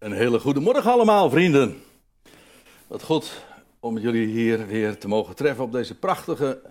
[0.00, 1.82] Een hele goede morgen allemaal, vrienden.
[2.86, 3.44] Wat goed
[3.80, 6.62] om jullie hier weer te mogen treffen op deze prachtige,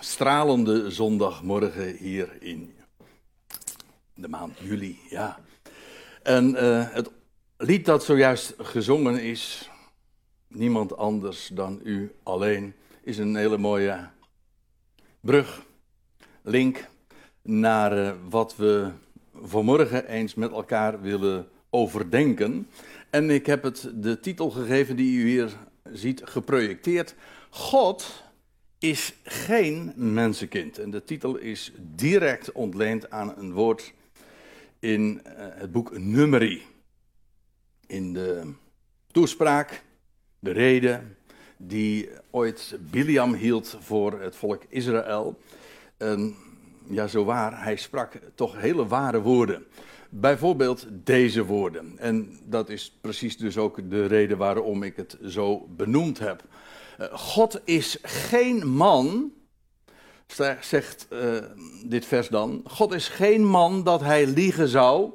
[0.00, 2.74] stralende zondagmorgen hier in
[4.14, 4.98] de maand juli.
[5.08, 5.38] Ja.
[6.22, 7.10] En uh, het
[7.56, 9.70] lied dat zojuist gezongen is,
[10.48, 14.08] niemand anders dan u alleen, is een hele mooie
[15.20, 15.62] brug,
[16.42, 16.88] link
[17.42, 18.90] naar uh, wat we
[19.42, 22.68] vanmorgen eens met elkaar willen overdenken.
[23.10, 25.56] En ik heb het de titel gegeven die u hier
[25.92, 27.14] ziet geprojecteerd.
[27.50, 28.24] God
[28.78, 30.78] is geen mensenkind.
[30.78, 33.92] En de titel is direct ontleend aan een woord
[34.78, 36.62] in eh, het boek Numeri.
[37.86, 38.52] In de
[39.10, 39.82] toespraak,
[40.38, 41.16] de reden
[41.56, 45.38] die ooit Biliam hield voor het volk Israël.
[46.88, 49.66] Ja, zo waar, hij sprak toch hele ware woorden.
[50.14, 51.98] Bijvoorbeeld deze woorden.
[51.98, 56.44] En dat is precies dus ook de reden waarom ik het zo benoemd heb.
[56.98, 59.32] Eh, God is geen man,
[60.60, 61.36] zegt uh,
[61.84, 62.62] dit vers dan.
[62.64, 65.12] God is geen man dat hij liegen zou,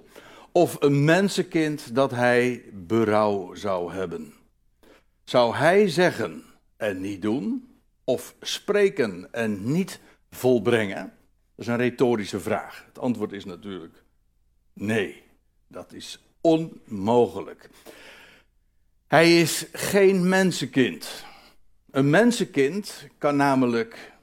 [0.51, 4.33] of een mensenkind dat hij berouw zou hebben.
[5.23, 6.43] Zou hij zeggen
[6.77, 7.67] en niet doen,
[8.03, 9.99] of spreken en niet
[10.31, 11.13] volbrengen?
[11.55, 12.83] Dat is een retorische vraag.
[12.87, 14.05] Het antwoord is natuurlijk
[14.79, 15.23] Nee,
[15.67, 17.69] dat is onmogelijk.
[19.07, 21.25] Hij is geen mensenkind.
[21.91, 24.13] Een mensenkind kan namelijk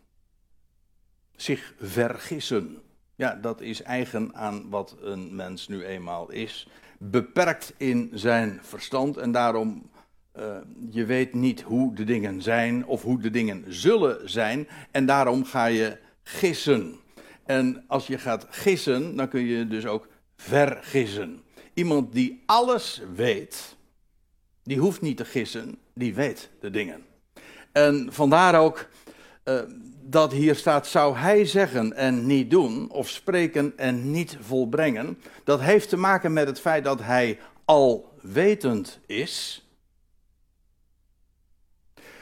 [1.36, 2.82] zich vergissen.
[3.14, 6.68] Ja, dat is eigen aan wat een mens nu eenmaal is.
[6.98, 9.90] Beperkt in zijn verstand en daarom,
[10.38, 10.56] uh,
[10.90, 14.68] je weet niet hoe de dingen zijn of hoe de dingen zullen zijn.
[14.90, 16.96] En daarom ga je gissen.
[17.44, 21.42] En als je gaat gissen, dan kun je dus ook vergissen.
[21.74, 23.76] Iemand die alles weet,
[24.62, 27.04] die hoeft niet te gissen, die weet de dingen.
[27.72, 28.88] En vandaar ook
[29.44, 29.60] uh,
[30.02, 35.18] dat hier staat, zou hij zeggen en niet doen, of spreken en niet volbrengen.
[35.44, 39.66] Dat heeft te maken met het feit dat hij alwetend is.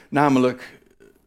[0.09, 0.81] Namelijk,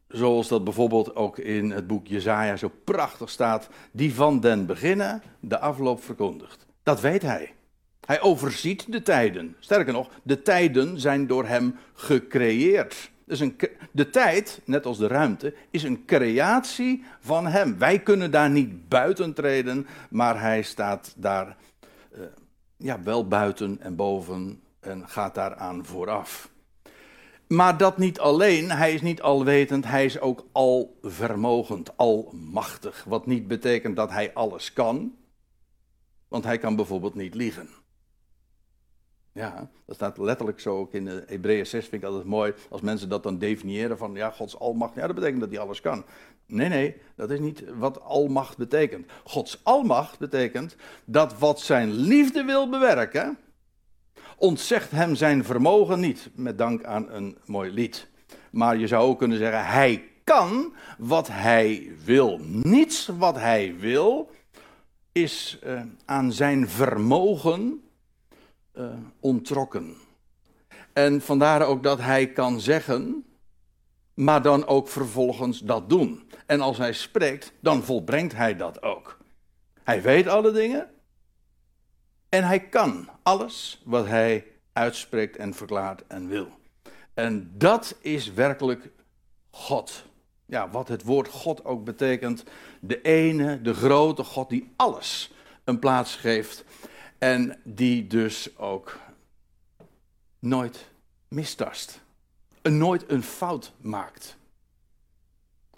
[0.07, 5.21] zoals dat bijvoorbeeld ook in het boek Jezaja zo prachtig staat, die van den beginnen
[5.39, 6.64] de afloop verkondigt.
[6.85, 7.53] Dat weet hij.
[8.05, 9.55] Hij overziet de tijden.
[9.59, 13.11] Sterker nog, de tijden zijn door hem gecreëerd.
[13.25, 13.57] Dus een,
[13.91, 17.77] de tijd, net als de ruimte, is een creatie van hem.
[17.77, 21.57] Wij kunnen daar niet buiten treden, maar hij staat daar
[22.17, 22.23] uh,
[22.77, 26.49] ja, wel buiten en boven en gaat daaraan vooraf.
[27.47, 33.03] Maar dat niet alleen, hij is niet alwetend, hij is ook alvermogend, almachtig.
[33.07, 35.13] Wat niet betekent dat hij alles kan,
[36.27, 37.69] want hij kan bijvoorbeeld niet liegen.
[39.31, 43.09] Ja, dat staat letterlijk zo ook in Hebreeën 6, vind ik altijd mooi, als mensen
[43.09, 46.05] dat dan definiëren van, ja, Gods almacht, ja, dat betekent dat hij alles kan.
[46.45, 49.11] Nee, nee, dat is niet wat almacht betekent.
[49.23, 50.75] Gods almacht betekent
[51.05, 53.37] dat wat zijn liefde wil bewerken,
[54.37, 58.07] ontzegt hem zijn vermogen niet, met dank aan een mooi lied.
[58.51, 62.39] Maar je zou ook kunnen zeggen, hij kan wat hij wil.
[62.43, 64.29] Niets wat hij wil
[65.15, 67.83] is uh, aan zijn vermogen
[68.73, 69.95] uh, ontrokken.
[70.93, 73.25] En vandaar ook dat hij kan zeggen,
[74.13, 76.29] maar dan ook vervolgens dat doen.
[76.45, 79.17] En als hij spreekt, dan volbrengt hij dat ook.
[79.83, 80.89] Hij weet alle dingen
[82.29, 86.59] en hij kan alles wat hij uitspreekt en verklaart en wil.
[87.13, 88.89] En dat is werkelijk
[89.49, 90.05] God
[90.45, 92.43] ja, wat het woord God ook betekent.
[92.79, 95.33] De ene, de grote God die alles
[95.63, 96.63] een plaats geeft.
[97.17, 98.99] En die dus ook
[100.39, 100.89] nooit
[101.27, 102.03] mistast.
[102.61, 104.37] Nooit een fout maakt.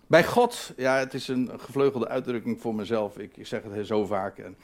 [0.08, 3.18] Bij God, ja, het is een gevleugelde uitdrukking voor mezelf.
[3.18, 4.38] Ik, zeg het zo vaak.
[4.38, 4.58] En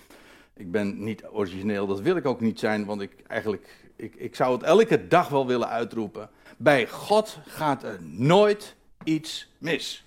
[0.53, 4.35] ik ben niet origineel, dat wil ik ook niet zijn, want ik eigenlijk, ik, ik
[4.35, 6.29] zou het elke dag wel willen uitroepen.
[6.57, 10.03] Bij God gaat er nooit iets mis.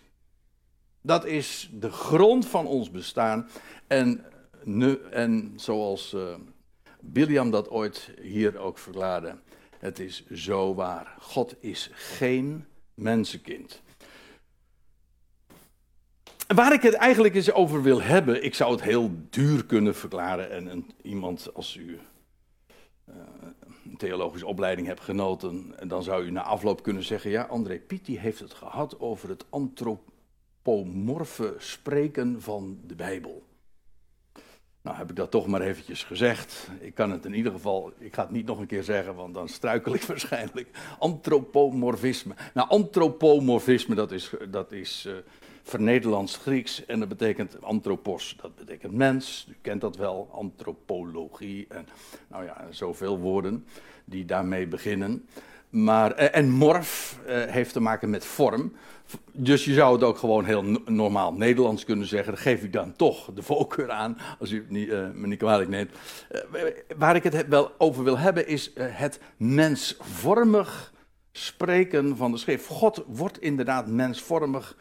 [1.01, 3.49] Dat is de grond van ons bestaan.
[3.87, 4.25] En,
[5.11, 6.35] en zoals uh,
[7.01, 9.39] William dat ooit hier ook verklaarde,
[9.79, 11.15] het is zo waar.
[11.19, 13.83] God is geen mensenkind.
[16.47, 20.51] Waar ik het eigenlijk eens over wil hebben, ik zou het heel duur kunnen verklaren.
[20.51, 21.99] En iemand als u
[23.05, 23.66] een
[23.97, 28.41] theologische opleiding hebt genoten, dan zou u na afloop kunnen zeggen: Ja, André Piet heeft
[28.41, 33.47] het gehad over het antropomorfe spreken van de Bijbel.
[34.87, 36.69] Nou heb ik dat toch maar eventjes gezegd.
[36.81, 39.35] Ik kan het in ieder geval, ik ga het niet nog een keer zeggen, want
[39.35, 40.69] dan struikel ik waarschijnlijk.
[40.99, 42.35] Antropomorfisme.
[42.55, 45.15] Nou, antropomorfisme, dat is, dat is uh,
[45.67, 49.47] vernederlands Grieks en dat betekent antropos, dat betekent mens.
[49.51, 51.87] U kent dat wel, antropologie en
[52.29, 53.67] nou ja, zoveel woorden
[54.05, 55.29] die daarmee beginnen.
[55.71, 58.73] Maar, eh, en morf uh, heeft te maken met vorm.
[59.33, 62.39] Dus je zou het ook gewoon heel normaal Nederlands kunnen zeggen.
[62.39, 65.91] Geef ik dan toch de voorkeur aan, als u niet, uh, me niet kwalijk neemt.
[66.97, 70.93] Waar ik het wel over wil hebben, is het mensvormig
[71.37, 72.67] spreken van de schrift.
[72.67, 74.77] God wordt inderdaad mensvormig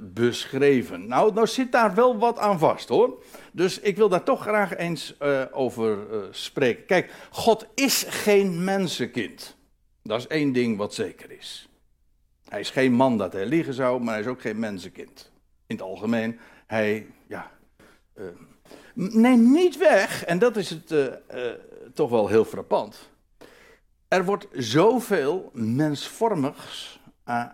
[0.00, 1.06] beschreven.
[1.06, 3.22] Nou, nou zit daar wel wat aan vast hoor.
[3.52, 5.14] Dus ik wil daar toch graag eens
[5.52, 5.98] over
[6.30, 6.86] spreken.
[6.86, 9.56] Kijk, God is geen mensenkind.
[10.02, 11.68] Dat is één ding wat zeker is.
[12.48, 15.32] Hij is geen man dat hij liegen zou, maar hij is ook geen mensenkind.
[15.66, 17.50] In het algemeen, hij, ja.
[18.94, 20.94] Neem niet weg, en dat is het
[21.94, 23.10] toch wel heel frappant.
[24.08, 27.00] Er wordt zoveel mensvormigs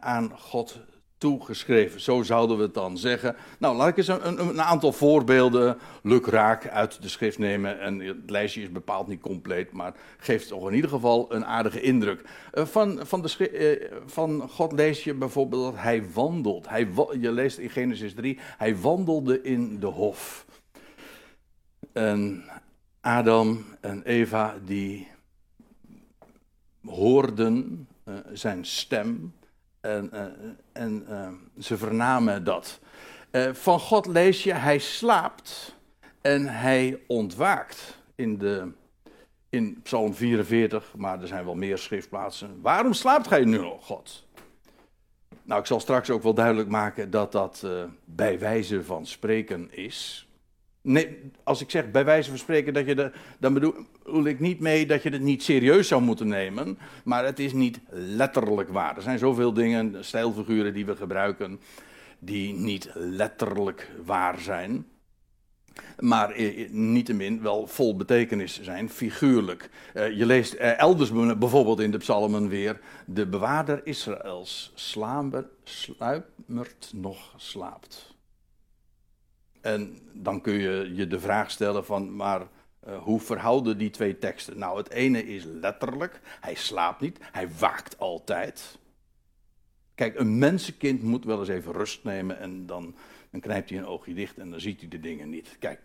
[0.01, 0.81] aan God
[1.21, 2.01] toegeschreven.
[2.01, 3.37] Zo zouden we het dan zeggen.
[3.59, 7.81] Nou, laat ik eens een, een, aantal voorbeelden lukraak uit de schrift nemen.
[7.81, 11.81] En het lijstje is bepaald niet compleet, maar geeft toch in ieder geval een aardige
[11.81, 12.23] indruk.
[12.55, 16.69] Uh, van, van, de uh, van God lees je bijvoorbeeld dat hij wandelt.
[16.69, 16.89] Hij,
[17.21, 20.47] je leest in Genesis 3, hij wandelde in de hof.
[21.93, 22.45] En
[23.01, 25.09] Adam en Eva die
[26.87, 29.35] hoorden uh, zijn stem
[29.81, 30.23] en, uh,
[30.73, 31.29] en uh,
[31.59, 32.81] ze vernamen dat.
[33.53, 35.77] Van God lees je, hij slaapt
[36.21, 37.99] en hij ontwaakt.
[38.15, 38.73] In, de,
[39.49, 42.61] in Psalm 44, maar er zijn wel meer schriftplaatsen.
[42.61, 44.27] Waarom slaapt gij nu nog, God?
[45.43, 47.67] Nou, ik zal straks ook wel duidelijk maken dat dat
[48.05, 50.29] bij wijze van spreken is.
[50.83, 53.75] Nee, als ik zeg bij wijze van spreken, dat je de, dan bedoel,
[54.25, 56.79] ik niet mee dat je het niet serieus zou moeten nemen.
[57.05, 58.97] Maar het is niet letterlijk waar.
[58.97, 61.61] Er zijn zoveel dingen, stijlfiguren die we gebruiken,
[62.19, 64.87] die niet letterlijk waar zijn.
[65.99, 69.71] Maar eh, niettemin wel vol betekenis zijn, figuurlijk.
[69.95, 72.81] Eh, je leest eh, elders bijvoorbeeld in de psalmen weer.
[73.07, 78.10] De bewaarder Israëls slaamber, sluimert nog slaapt.
[79.61, 84.19] En dan kun je je de vraag stellen van, maar uh, hoe verhouden die twee
[84.19, 84.59] teksten?
[84.59, 88.79] Nou, het ene is letterlijk, hij slaapt niet, hij waakt altijd.
[89.95, 92.95] Kijk, een mensenkind moet wel eens even rust nemen en dan,
[93.31, 95.57] dan knijpt hij een oogje dicht en dan ziet hij de dingen niet.
[95.59, 95.81] Kijk,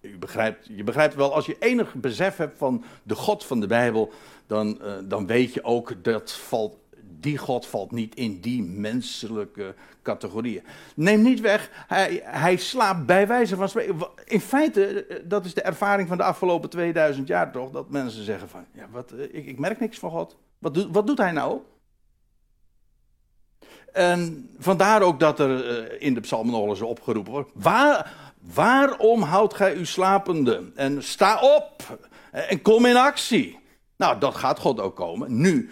[0.00, 3.66] je begrijpt, je begrijpt wel, als je enig besef hebt van de God van de
[3.66, 4.12] Bijbel,
[4.46, 6.78] dan, uh, dan weet je ook dat valt
[7.20, 10.62] die God valt niet in die menselijke categorieën.
[10.94, 14.08] Neem niet weg, hij, hij slaapt bij wijze van spreken.
[14.24, 18.24] In feite, eh, dat is de ervaring van de afgelopen 2000 jaar toch, dat mensen
[18.24, 20.36] zeggen van, ja, wat, eh, ik, ik merk niks van God.
[20.58, 21.60] Wat, doet, wat doet hij nou?
[23.92, 29.74] En vandaar ook dat er in de psalmen nog opgeroepen wordt, waar, waarom houdt gij
[29.74, 30.70] u slapende?
[30.74, 31.98] En sta op
[32.30, 33.58] en kom in actie.
[33.96, 35.40] Nou, dat gaat God ook komen.
[35.40, 35.70] Nu,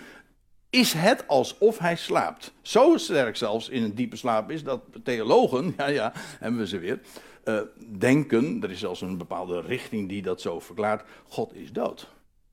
[0.76, 2.52] is het alsof hij slaapt.
[2.62, 6.78] Zo sterk zelfs in een diepe slaap is dat theologen, ja ja, hebben we ze
[6.78, 7.00] weer,
[7.44, 7.60] uh,
[7.98, 12.08] denken, er is zelfs een bepaalde richting die dat zo verklaart, God is dood.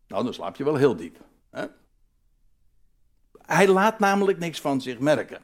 [0.08, 1.18] Nou, dan slaap je wel heel diep.
[1.50, 1.66] Hè?
[3.46, 5.42] Hij laat namelijk niks van zich merken.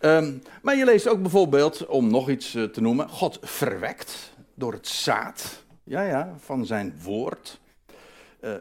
[0.00, 4.72] Um, maar je leest ook bijvoorbeeld, om nog iets uh, te noemen, God verwekt door
[4.72, 7.60] het zaad ja, ja, van zijn woord.
[8.40, 8.54] Uh,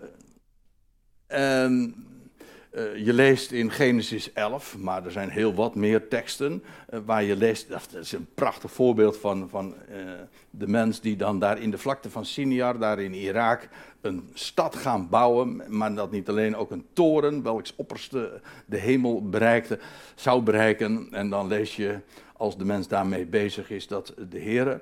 [2.71, 6.63] uh, je leest in Genesis 11, maar er zijn heel wat meer teksten
[6.93, 7.69] uh, waar je leest.
[7.69, 10.11] Dat is een prachtig voorbeeld van, van uh,
[10.49, 13.67] de mens die dan daar in de vlakte van Sinjar, daar in Irak,
[14.01, 15.61] een stad gaan bouwen.
[15.67, 19.79] Maar dat niet alleen ook een toren, welks opperste de hemel bereikte,
[20.15, 21.07] zou bereiken.
[21.11, 21.99] En dan lees je,
[22.37, 24.81] als de mens daarmee bezig is, dat de Heer.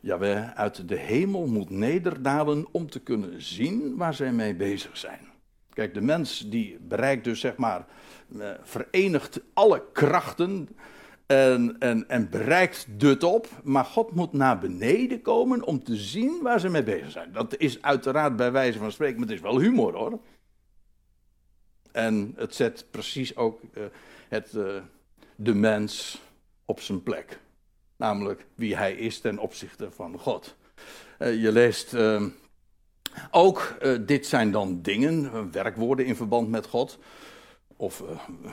[0.00, 5.31] Jawel, uit de hemel moet nederdalen om te kunnen zien waar zij mee bezig zijn.
[5.74, 7.86] Kijk, de mens die bereikt dus zeg maar,
[8.36, 10.68] uh, verenigt alle krachten
[11.26, 13.48] en, en, en bereikt de op.
[13.62, 17.32] Maar God moet naar beneden komen om te zien waar ze mee bezig zijn.
[17.32, 20.20] Dat is uiteraard bij wijze van spreken, maar het is wel humor hoor.
[21.92, 23.84] En het zet precies ook uh,
[24.28, 24.82] het, uh,
[25.36, 26.22] de mens
[26.64, 27.38] op zijn plek.
[27.96, 30.56] Namelijk wie hij is ten opzichte van God.
[31.18, 32.28] je leest ehm,
[33.30, 36.98] ook uh, dit zijn dan dingen, werkwoorden in verband met God.
[37.76, 38.08] Of uh,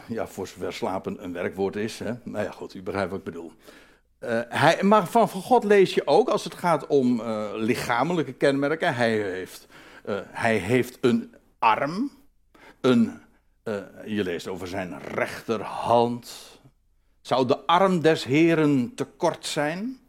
[0.07, 1.99] ja, voor zover slapen een werkwoord is.
[1.99, 2.13] Hè?
[2.23, 3.51] Nou ja, goed, u begrijpt wat ik bedoel.
[4.49, 7.21] Hij, maar van, van God lees je ook als het gaat om
[7.55, 8.95] lichamelijke kenmerken.
[8.95, 9.67] Hij heeft,
[10.31, 12.11] hij heeft een arm.
[12.81, 13.19] Een,
[14.05, 16.31] je leest over zijn rechterhand.
[17.21, 19.99] Zou de arm des Heren te kort zijn?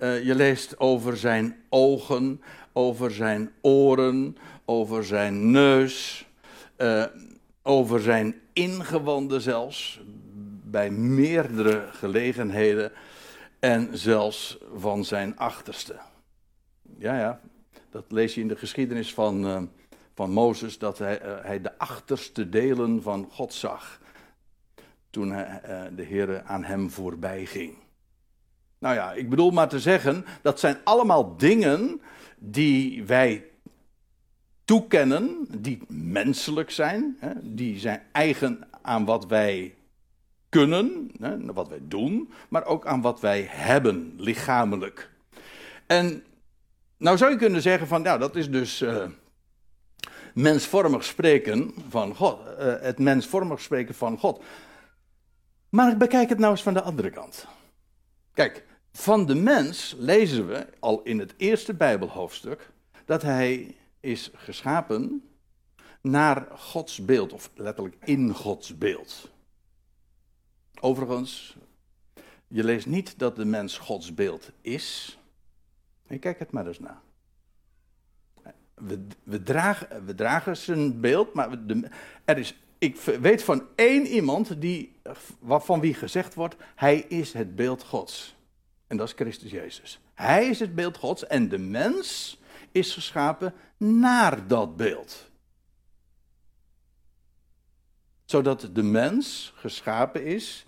[0.00, 6.26] je leest over zijn ogen, over zijn oren, over zijn neus,
[7.62, 10.00] over zijn ingewanden zelfs.
[10.62, 12.92] Bij meerdere gelegenheden
[13.60, 15.96] en zelfs van zijn achterste.
[16.98, 17.40] Ja, ja,
[17.90, 19.62] dat lees je in de geschiedenis van, uh,
[20.14, 24.00] van Mozes, dat hij, uh, hij, de achterste delen van God zag.
[25.10, 25.60] Toen hij,
[25.94, 27.74] de Heer aan hem voorbij ging.
[28.78, 32.00] Nou ja, ik bedoel maar te zeggen, dat zijn allemaal dingen
[32.42, 33.44] die wij
[34.64, 39.74] toekennen, die menselijk zijn, hè, die zijn eigen aan wat wij
[40.48, 45.10] kunnen, hè, wat wij doen, maar ook aan wat wij hebben, lichamelijk.
[45.86, 46.24] En
[46.96, 49.06] nou zou je kunnen zeggen van, nou dat is dus uh,
[50.34, 54.42] mensvormig spreken van God, uh, het mensvormig spreken van God.
[55.68, 57.46] Maar bekijk het nou eens van de andere kant.
[58.34, 62.70] Kijk, van de mens lezen we al in het eerste Bijbelhoofdstuk
[63.04, 65.22] dat hij is geschapen
[66.00, 69.30] naar Gods beeld, of letterlijk in Gods beeld.
[70.80, 71.56] Overigens,
[72.48, 75.18] je leest niet dat de mens Gods beeld is.
[76.20, 77.02] Kijk het maar eens na.
[78.74, 81.58] We, we, dragen, we dragen zijn beeld, maar
[82.24, 84.92] er is, ik weet van één iemand die,
[85.42, 88.36] van wie gezegd wordt, hij is het beeld Gods.
[88.90, 90.00] En dat is Christus Jezus.
[90.14, 92.38] Hij is het beeld Gods en de mens
[92.72, 95.30] is geschapen naar dat beeld
[98.30, 100.66] zodat de mens geschapen is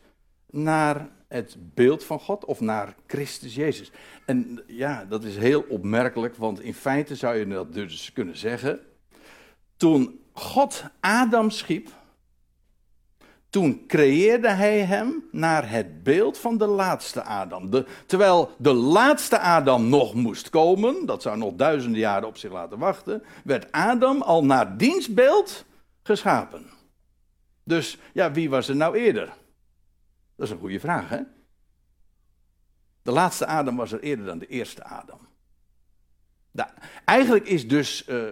[0.50, 3.90] naar het beeld van God of naar Christus Jezus.
[4.26, 8.80] En ja, dat is heel opmerkelijk, want in feite zou je dat dus kunnen zeggen.
[9.76, 11.90] Toen God Adam schiep,
[13.52, 17.84] toen creëerde hij hem naar het beeld van de laatste Adam.
[18.06, 22.78] Terwijl de laatste Adam nog moest komen, dat zou nog duizenden jaren op zich laten
[22.78, 25.64] wachten, werd Adam al naar diens beeld
[26.02, 26.66] geschapen.
[27.64, 29.26] Dus ja, wie was er nou eerder?
[30.36, 31.20] Dat is een goede vraag, hè?
[33.02, 35.20] De laatste Adam was er eerder dan de eerste Adam.
[37.04, 38.24] Eigenlijk is dus uh,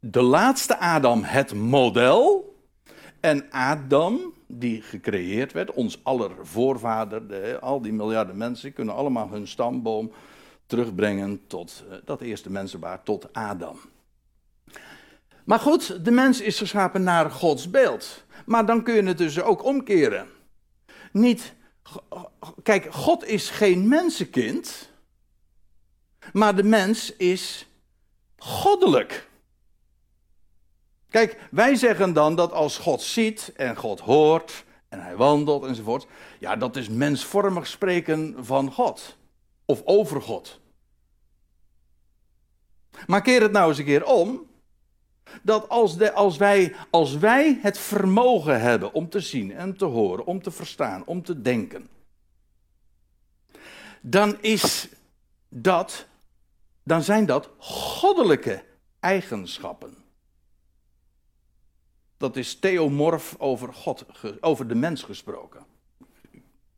[0.00, 2.47] de laatste Adam het model.
[3.20, 9.28] En Adam, die gecreëerd werd, ons aller voorvader, de, al die miljarden mensen, kunnen allemaal
[9.30, 10.12] hun stamboom
[10.66, 13.78] terugbrengen tot uh, dat eerste mensenbaar, tot Adam.
[15.44, 18.24] Maar goed, de mens is geschapen naar Gods beeld.
[18.46, 20.26] Maar dan kun je het dus ook omkeren
[21.12, 21.54] niet.
[22.62, 24.90] Kijk, God is geen mensenkind.
[26.32, 27.66] Maar de mens is
[28.36, 29.27] goddelijk.
[31.10, 36.06] Kijk, wij zeggen dan dat als God ziet en God hoort en hij wandelt enzovoort.
[36.38, 39.16] Ja, dat is mensvormig spreken van God.
[39.64, 40.60] Of over God.
[43.06, 44.46] Maar keer het nou eens een keer om
[45.42, 49.84] dat als, de, als, wij, als wij het vermogen hebben om te zien en te
[49.84, 51.88] horen, om te verstaan, om te denken,
[54.00, 54.88] dan is
[55.48, 56.06] dat,
[56.82, 58.64] dan zijn dat goddelijke
[59.00, 59.96] eigenschappen.
[62.18, 64.04] Dat is theomorf over, God,
[64.40, 65.66] over de mens gesproken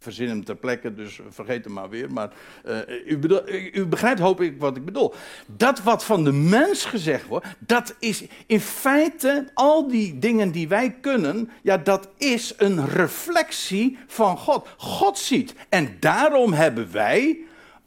[0.00, 2.12] verzin hem ter plekke, dus vergeet hem maar weer.
[2.12, 2.30] Maar
[2.66, 5.14] uh, u, bedoel, u, begrijpt hoop ik wat ik bedoel.
[5.46, 10.68] Dat wat van de mens gezegd wordt, dat is in feite al die dingen die
[10.68, 14.68] wij kunnen, ja, dat is een reflectie van God.
[14.76, 15.54] God ziet.
[15.68, 17.38] En daarom hebben wij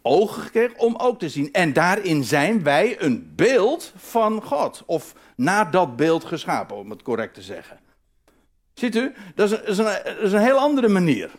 [0.03, 1.51] ogen gekregen om ook te zien.
[1.51, 4.83] En daarin zijn wij een beeld van God.
[4.85, 7.79] Of naar dat beeld geschapen, om het correct te zeggen.
[8.73, 9.13] Ziet u?
[9.35, 11.31] Dat is een, is een, een heel andere manier.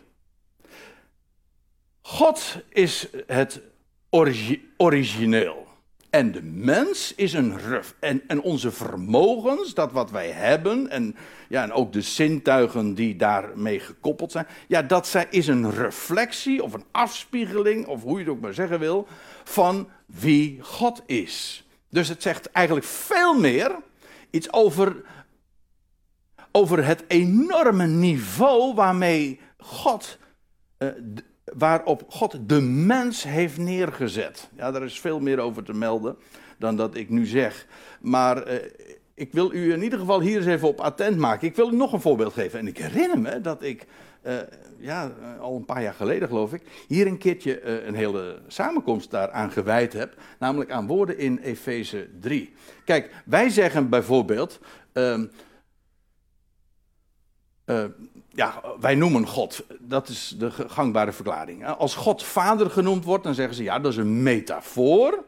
[2.02, 3.60] God is het
[4.76, 5.63] origineel.
[6.14, 7.94] En de mens is een ruf.
[7.98, 11.16] En, en onze vermogens, dat wat wij hebben, en,
[11.48, 16.72] ja, en ook de zintuigen die daarmee gekoppeld zijn, ja, dat is een reflectie of
[16.72, 19.06] een afspiegeling, of hoe je het ook maar zeggen wil,
[19.44, 21.66] van wie God is.
[21.90, 23.76] Dus het zegt eigenlijk veel meer
[24.30, 25.02] iets over,
[26.52, 30.18] over het enorme niveau waarmee God
[30.78, 30.88] uh,
[31.58, 34.48] waarop God de mens heeft neergezet.
[34.56, 36.16] Ja, daar is veel meer over te melden
[36.58, 37.66] dan dat ik nu zeg.
[38.00, 38.54] Maar uh,
[39.14, 41.48] ik wil u in ieder geval hier eens even op attent maken.
[41.48, 42.58] Ik wil u nog een voorbeeld geven.
[42.58, 43.86] En ik herinner me dat ik,
[44.26, 44.32] uh,
[44.78, 49.50] ja, al een paar jaar geleden geloof ik, hier een keertje een hele samenkomst daaraan
[49.50, 50.14] gewijd heb.
[50.38, 52.52] Namelijk aan woorden in Efeze 3.
[52.84, 54.60] Kijk, wij zeggen bijvoorbeeld.
[57.66, 57.84] Uh,
[58.28, 59.64] ja, wij noemen God.
[59.80, 61.66] Dat is de gangbare verklaring.
[61.66, 65.24] Als God vader genoemd wordt, dan zeggen ze ja, dat is een metafoor.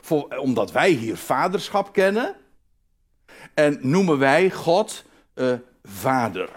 [0.00, 2.36] Voor, omdat wij hier vaderschap kennen.
[3.54, 6.50] En noemen wij God uh, vader.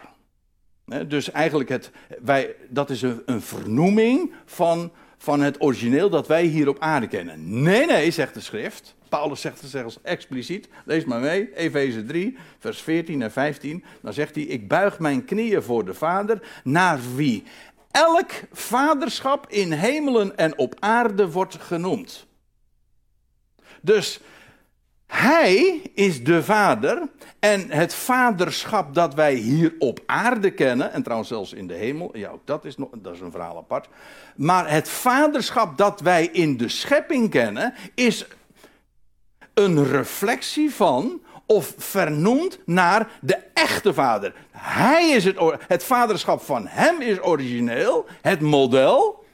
[1.07, 1.91] dus eigenlijk, het,
[2.21, 7.07] wij, dat is een, een vernoeming van, van het origineel dat wij hier op aarde
[7.07, 7.61] kennen.
[7.61, 8.95] Nee, nee, zegt de schrift.
[9.09, 10.67] Paulus zegt het zelfs expliciet.
[10.85, 13.83] Lees maar mee, Efeze 3, vers 14 en 15.
[14.01, 17.43] Dan zegt hij: Ik buig mijn knieën voor de Vader, naar wie
[17.91, 22.25] elk vaderschap in hemelen en op aarde wordt genoemd.
[23.81, 24.19] Dus
[25.11, 27.01] hij is de vader
[27.39, 32.17] en het vaderschap dat wij hier op aarde kennen, en trouwens zelfs in de hemel,
[32.17, 33.87] ja ook dat is, nog, dat is een verhaal apart.
[34.35, 38.25] Maar het vaderschap dat wij in de schepping kennen, is
[39.53, 44.33] een reflectie van of vernoemd naar de echte vader.
[44.51, 45.37] Hij is het,
[45.67, 49.25] het vaderschap van hem is origineel, het model.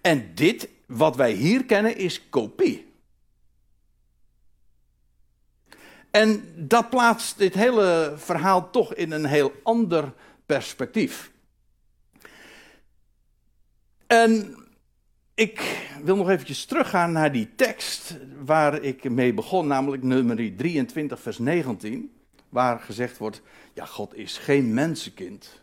[0.00, 2.87] En dit, wat wij hier kennen, is kopie.
[6.18, 10.12] En dat plaatst dit hele verhaal toch in een heel ander
[10.46, 11.30] perspectief.
[14.06, 14.56] En
[15.34, 21.20] ik wil nog eventjes teruggaan naar die tekst waar ik mee begon, namelijk nummer 23,
[21.20, 22.12] vers 19,
[22.48, 25.60] waar gezegd wordt, ja, God is geen mensenkind.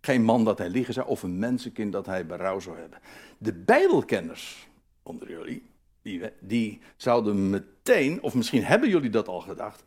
[0.00, 2.98] Geen man dat hij liegen zou, of een mensenkind dat hij berouw zou hebben.
[3.38, 4.68] De Bijbelkenners
[5.02, 5.62] onder jullie,
[6.40, 9.82] die, zouden meteen, of misschien hebben jullie dat al gedacht.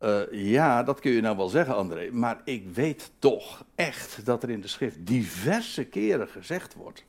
[0.00, 2.10] Uh, ja, dat kun je nou wel zeggen, André.
[2.10, 7.04] Maar ik weet toch echt dat er in de schrift diverse keren gezegd wordt,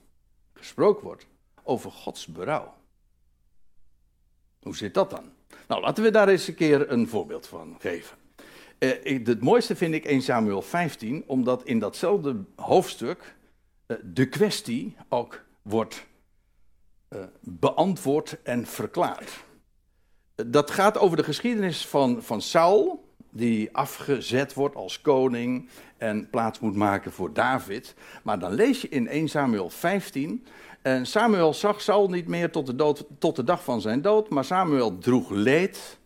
[0.53, 1.27] gesproken wordt,
[1.63, 2.73] over Gods berouw.
[4.61, 5.31] Hoe zit dat dan?
[5.67, 8.17] Nou, laten we daar eens een keer een voorbeeld van geven.
[8.79, 13.35] Uh, het mooiste vind ik 1 Samuel 15, omdat in datzelfde hoofdstuk
[13.87, 16.05] uh, de kwestie ook wordt
[17.09, 19.45] uh, beantwoord en verklaard.
[20.35, 26.59] Dat gaat over de geschiedenis van, van Saul, die afgezet wordt als koning en plaats
[26.59, 27.95] moet maken voor David.
[28.23, 30.45] Maar dan lees je in 1 Samuel 15.
[30.81, 34.29] En Samuel zag Saul niet meer tot de, dood, tot de dag van zijn dood,
[34.29, 35.99] maar Samuel droeg leed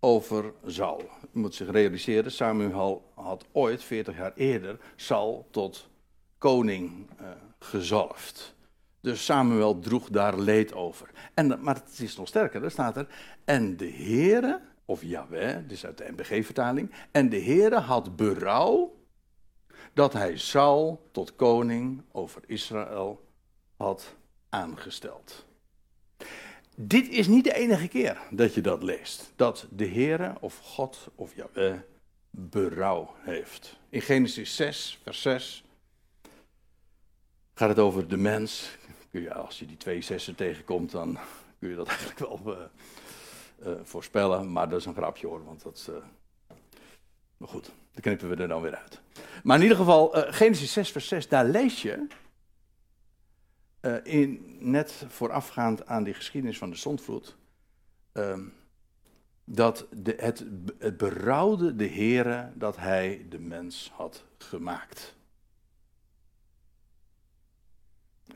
[0.00, 1.02] over Saul.
[1.32, 5.88] Je moet zich realiseren, Samuel had ooit, 40 jaar eerder, Saul tot
[6.38, 7.26] koning uh,
[7.58, 8.55] gezalfd.
[9.06, 11.10] Dus Samuel droeg daar leed over.
[11.34, 13.06] En, maar het is nog sterker, er staat er.
[13.44, 16.92] En de Heere, of Yahweh, dus uit de NBG-vertaling.
[17.10, 18.96] En de Heere had berouw
[19.92, 23.24] dat hij Saul tot koning over Israël
[23.76, 24.14] had
[24.48, 25.46] aangesteld.
[26.76, 29.32] Dit is niet de enige keer dat je dat leest.
[29.36, 31.78] Dat de Heere of God of Yahweh
[32.30, 33.78] berouw heeft.
[33.88, 35.64] In Genesis 6, vers 6
[37.54, 38.76] gaat het over de mens
[39.24, 41.18] als je die twee zessen tegenkomt, dan
[41.58, 42.56] kun je dat eigenlijk wel uh,
[43.66, 44.52] uh, voorspellen.
[44.52, 45.86] Maar dat is een grapje hoor, want dat.
[45.90, 45.96] Uh,
[47.36, 49.00] maar goed, dan knippen we er dan weer uit.
[49.42, 52.06] Maar in ieder geval, Genesis 6, vers 6, daar lees je.
[54.02, 57.36] in, net voorafgaand aan die geschiedenis van de zondvloed.
[58.12, 58.44] Ehm,
[59.44, 60.44] dat de, het,
[60.78, 65.14] het berouwde de Heere dat hij de mens had gemaakt.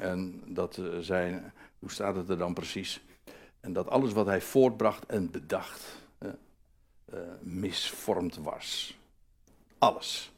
[0.00, 3.00] En dat eh, zijn, hoe staat het er dan precies?
[3.60, 5.98] En dat alles wat hij voortbracht en bedacht,
[7.14, 8.98] uh, misvormd was.
[9.78, 10.32] Alles.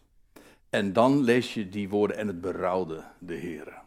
[0.70, 3.80] En dan lees je die woorden en het berouwde de Heer.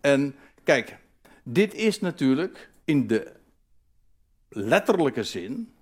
[0.00, 0.98] En kijk,
[1.42, 3.32] dit is natuurlijk in de
[4.48, 5.74] letterlijke zin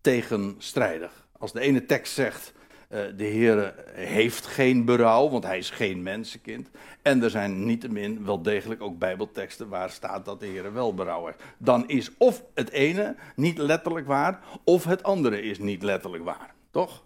[0.00, 1.28] tegenstrijdig.
[1.38, 2.52] Als de ene tekst zegt,
[2.90, 6.70] de Heer heeft geen berouw, want hij is geen mensenkind.
[7.02, 11.26] En er zijn niettemin wel degelijk ook bijbelteksten waar staat dat de Heer wel berouw
[11.26, 11.42] heeft.
[11.58, 16.54] Dan is of het ene niet letterlijk waar, of het andere is niet letterlijk waar.
[16.70, 17.02] Toch?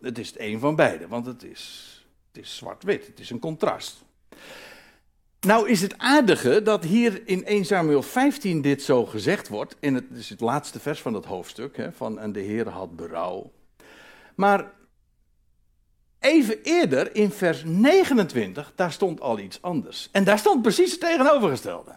[0.00, 1.96] Het is het een van beide, want het is,
[2.32, 4.04] het is zwart-wit, het is een contrast.
[5.40, 9.76] Nou is het aardige dat hier in 1 Samuel 15 dit zo gezegd wordt.
[9.80, 11.76] In het, is het laatste vers van dat hoofdstuk.
[11.76, 13.52] Hè, van en de Heer had berouw.
[14.42, 14.70] Maar
[16.18, 20.08] even eerder, in vers 29, daar stond al iets anders.
[20.12, 21.96] En daar stond precies het tegenovergestelde.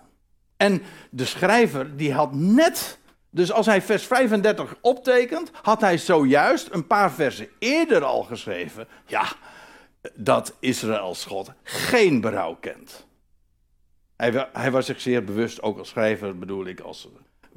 [0.57, 6.67] En de schrijver, die had net Dus als hij vers 35 optekent, had hij zojuist
[6.71, 8.87] een paar versen eerder al geschreven.
[9.05, 9.25] Ja,
[10.13, 13.07] dat Israëls God geen berouw kent.
[14.15, 17.07] Hij, hij, was zich zeer bewust, ook als schrijver bedoel ik, als,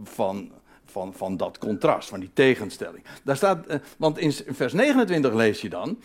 [0.03, 0.53] van,
[0.90, 3.05] van, van dat contrast, van die tegenstelling.
[3.24, 5.98] Daar staat, eh, want in vers 29 lees je dan.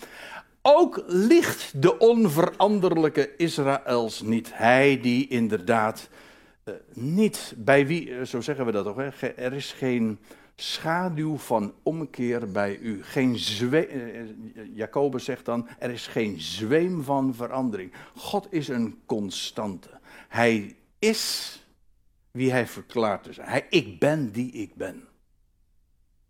[0.61, 4.49] Ook ligt de onveranderlijke Israëls niet.
[4.53, 6.09] Hij die inderdaad
[6.65, 9.27] uh, niet, bij wie, eh, zo zeggen we dat toch, hè?
[9.27, 10.19] er is geen
[10.55, 13.03] schaduw van omkeer bij u.
[13.03, 13.37] Geen
[14.73, 17.93] Jacobus zegt dan, er is geen zweem van verandering.
[18.15, 19.89] God is een constante.
[20.27, 21.62] Hij is
[22.33, 23.47] wie hij verklaart te zijn.
[23.47, 25.07] Hij, ik ben die ik ben.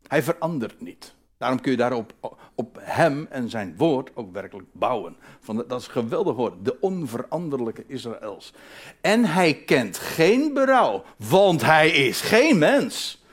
[0.08, 1.14] Hij verandert niet.
[1.38, 2.14] Daarom kun je daarop
[2.56, 5.18] op hem en zijn woord ook werkelijk bouwen.
[5.40, 6.66] Van, dat is een geweldig woord.
[6.66, 8.54] De onveranderlijke Israëls.
[9.02, 13.24] En hij kent geen berouw, want hij is geen mens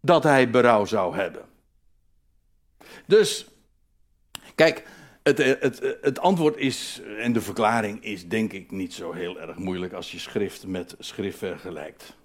[0.00, 1.44] dat hij berouw zou hebben.
[3.06, 3.46] Dus,
[4.54, 4.84] kijk,
[5.36, 9.56] het, het, het, antwoord is, en de verklaring is denk ik niet zo heel erg
[9.56, 12.16] moeilijk als je schrift met schrift vergelijkt.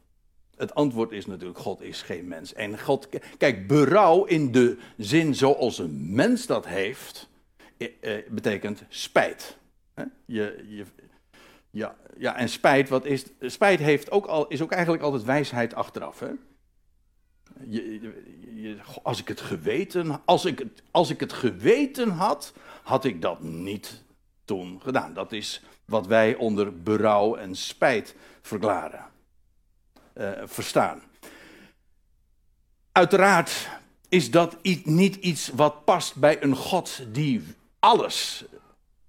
[0.55, 2.53] Het antwoord is natuurlijk, God is geen mens.
[2.53, 7.29] En God, kijk, berouw in de zin zoals een mens dat heeft,
[7.77, 9.57] eh, eh, betekent spijt.
[10.25, 10.85] Je, je,
[11.69, 15.73] ja, ja, en spijt, wat is, spijt heeft ook al, is ook eigenlijk altijd wijsheid
[15.73, 16.19] achteraf.
[16.19, 16.31] Hè?
[17.67, 23.21] Je, als ik het geweten, als ik het, als ik het geweten had, had ik
[23.21, 24.03] dat niet
[24.45, 25.13] toen gedaan.
[25.13, 29.05] Dat is wat wij onder berouw en spijt verklaren,
[30.15, 31.01] uh, verstaan.
[32.91, 33.69] Uiteraard
[34.09, 37.43] is dat niet iets wat past bij een God die
[37.79, 38.45] alles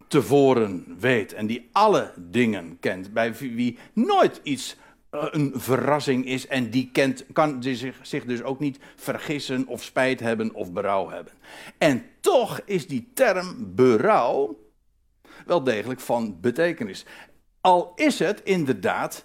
[0.09, 4.84] tevoren weet en die alle dingen kent, bij wie nooit iets eh,
[5.15, 10.21] een verrassing is en die kent, kan zich, zich dus ook niet vergissen of spijt
[10.21, 11.33] hebben of berouw hebben.
[11.79, 14.59] En toch is die term berouw
[15.47, 17.05] wel degelijk van betekenis.
[17.61, 19.25] Al is het inderdaad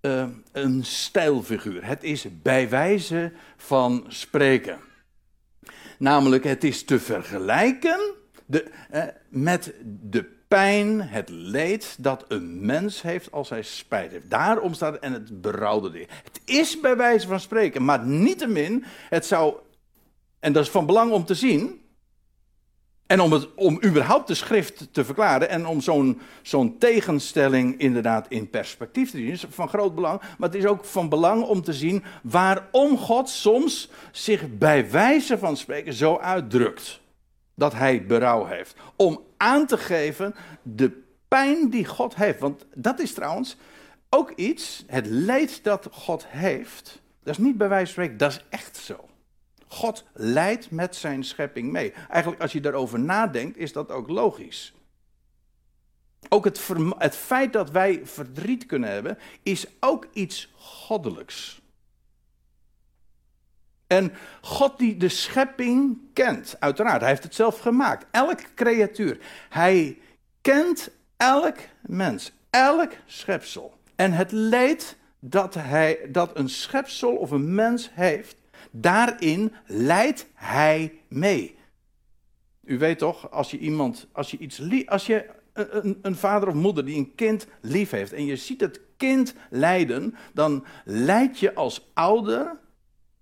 [0.00, 1.86] uh, een stijlfiguur.
[1.86, 4.78] Het is bij wijze van spreken.
[5.98, 8.14] Namelijk, het is te vergelijken
[8.46, 14.30] de, uh, met de pijn, het leed dat een mens heeft als hij spijt heeft.
[14.30, 19.26] Daarom staat en het berouwde de Het is bij wijze van spreken, maar niettemin, het
[19.26, 19.54] zou,
[20.38, 21.80] en dat is van belang om te zien,
[23.06, 28.26] en om, het, om überhaupt de schrift te verklaren en om zo'n zo'n tegenstelling inderdaad
[28.28, 30.20] in perspectief te zien, is van groot belang.
[30.38, 35.38] Maar het is ook van belang om te zien waarom God soms zich bij wijze
[35.38, 37.00] van spreken zo uitdrukt.
[37.60, 38.74] Dat hij berouw heeft.
[38.96, 42.38] Om aan te geven de pijn die God heeft.
[42.38, 43.56] Want dat is trouwens
[44.10, 48.30] ook iets, het leed dat God heeft, dat is niet bij wijze van spreken, dat
[48.30, 49.08] is echt zo.
[49.66, 51.92] God leidt met zijn schepping mee.
[51.92, 54.74] Eigenlijk, als je daarover nadenkt, is dat ook logisch.
[56.28, 56.68] Ook het,
[56.98, 61.59] het feit dat wij verdriet kunnen hebben, is ook iets goddelijks.
[63.90, 68.06] En God die de schepping kent, uiteraard, hij heeft het zelf gemaakt.
[68.10, 69.18] Elk creatuur.
[69.48, 69.98] Hij
[70.40, 73.74] kent elk mens, elk schepsel.
[73.96, 78.36] En het leed dat, hij, dat een schepsel of een mens heeft,
[78.70, 81.56] daarin leidt hij mee.
[82.64, 86.54] U weet toch, als je iemand, als je iets als je een, een, vader of
[86.54, 91.54] moeder die een kind lief heeft en je ziet het kind lijden, dan leid je
[91.54, 92.58] als ouder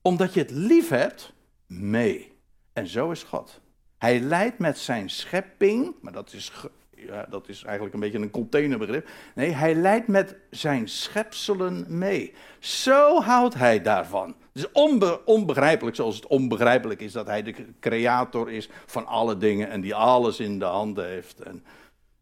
[0.09, 1.33] omdat je het lief hebt,
[1.67, 2.33] mee.
[2.73, 3.61] En zo is God.
[3.99, 6.53] Hij leidt met zijn schepping, maar dat is,
[6.91, 9.09] ja, dat is eigenlijk een beetje een containerbegrip.
[9.35, 12.35] Nee, hij leidt met zijn schepselen mee.
[12.59, 14.29] Zo houdt hij daarvan.
[14.29, 19.37] Het is onbe onbegrijpelijk zoals het onbegrijpelijk is dat hij de creator is van alle
[19.37, 21.41] dingen en die alles in de handen heeft.
[21.41, 21.65] En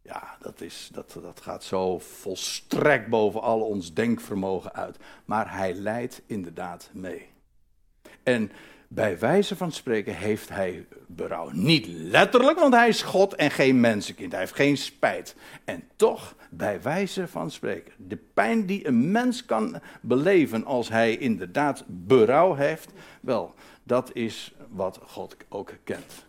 [0.01, 4.97] ja, dat, is, dat, dat gaat zo volstrekt boven al ons denkvermogen uit.
[5.25, 7.35] Maar hij leidt inderdaad mee.
[8.27, 8.51] En
[8.87, 11.49] bij wijze van spreken heeft hij berouw.
[11.49, 14.31] Niet letterlijk, want hij is God en geen mensenkind.
[14.31, 15.35] Hij heeft geen spijt.
[15.65, 17.93] En toch, bij wijze van spreken.
[17.97, 22.91] De pijn die een mens kan beleven als hij inderdaad berouw heeft.
[23.21, 26.25] Wel, dat is wat God ook kent.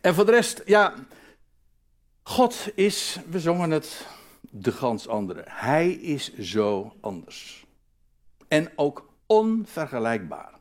[0.00, 0.94] En voor de rest, ja.
[2.22, 4.06] God is, we zongen het,
[4.40, 5.42] de gans andere.
[5.46, 7.66] Hij is zo anders.
[8.48, 10.52] En ook onvergelijkbaar.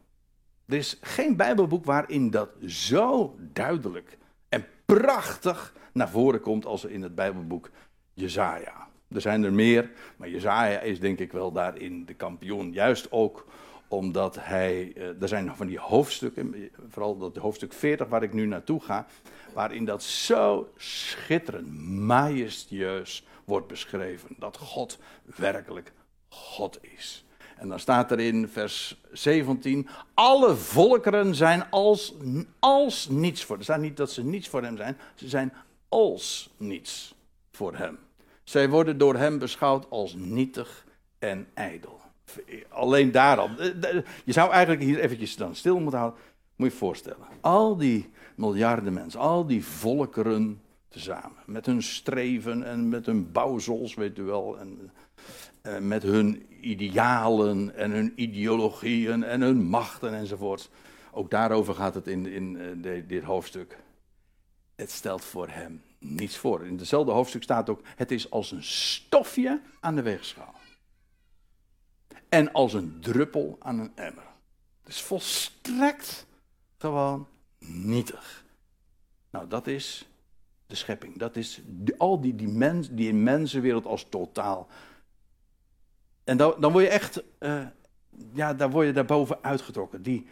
[0.66, 4.18] Er is geen Bijbelboek waarin dat zo duidelijk
[4.50, 7.70] en prachtig naar voren komt als in het Bijbelboek
[8.14, 8.88] Jezaja.
[9.08, 12.72] Er zijn er meer, maar Jezaja is denk ik wel daarin de kampioen.
[12.72, 13.46] Juist ook
[13.88, 18.82] omdat hij, er zijn van die hoofdstukken, vooral dat hoofdstuk 40 waar ik nu naartoe
[18.82, 19.06] ga,
[19.54, 24.36] waarin dat zo schitterend, majestueus wordt beschreven.
[24.40, 25.00] Dat God
[25.36, 25.92] werkelijk
[26.30, 27.26] God is.
[27.62, 32.14] En dan staat er in vers 17: Alle volkeren zijn als,
[32.60, 33.58] als niets voor.
[33.58, 35.54] Er staat niet dat ze niets voor hem zijn, ze zijn
[35.90, 37.16] als niets
[37.52, 38.00] voor hem.
[38.44, 40.86] Zij worden door hem beschouwd als nietig
[41.20, 42.00] en ijdel.
[42.70, 43.56] Alleen daarom.
[44.26, 46.20] Je zou eigenlijk hier eventjes dan stil moeten houden.
[46.56, 47.28] Moet je je voorstellen.
[47.42, 51.38] Al die miljarden mensen, al die volkeren tezamen.
[51.46, 54.60] Met hun streven en met hun bouwsels, weet u wel.
[54.60, 54.92] En,
[55.62, 60.70] eh, met hun idealen en hun ideologieën en hun machten enzovoort.
[61.12, 63.78] Ook daarover gaat het in, in uh, dit hoofdstuk.
[64.76, 66.66] Het stelt voor hem niets voor.
[66.66, 70.54] In hetzelfde hoofdstuk staat ook: het is als een stofje aan de weegschaal.
[72.30, 74.28] En als een druppel aan een emmer.
[74.82, 76.26] Het is volstrekt
[76.78, 77.28] gewoon
[77.60, 78.46] nietig.
[79.30, 80.08] Nou, dat is
[80.68, 81.18] de schepping.
[81.18, 81.62] Dat is
[81.98, 84.68] al die, die, mens, die mensenwereld als totaal.
[86.24, 87.62] En dan, dan word je echt, uh,
[88.34, 90.02] ja, daar word je daarboven uitgetrokken.
[90.02, 90.28] Die,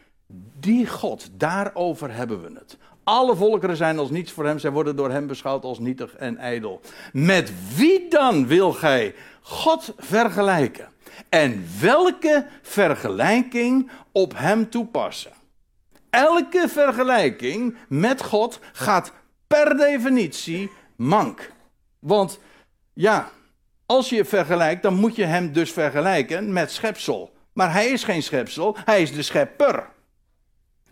[0.60, 2.78] die God, daarover hebben we het.
[3.04, 6.38] Alle volkeren zijn als niets voor hem, zij worden door hem beschouwd als nietig en
[6.38, 6.82] ijdel.
[7.13, 10.88] Met wie dan wil gij God vergelijken?
[11.30, 15.32] En welke vergelijking op hem toepassen?
[16.10, 19.12] Elke vergelijking met God gaat
[19.47, 21.52] per definitie mank.
[21.99, 22.39] Want
[22.93, 23.32] ja,
[23.89, 27.34] als je vergelijkt, dan moet je hem dus vergelijken met schepsel.
[27.54, 29.89] Maar hij is geen schepsel, hij is de schepper.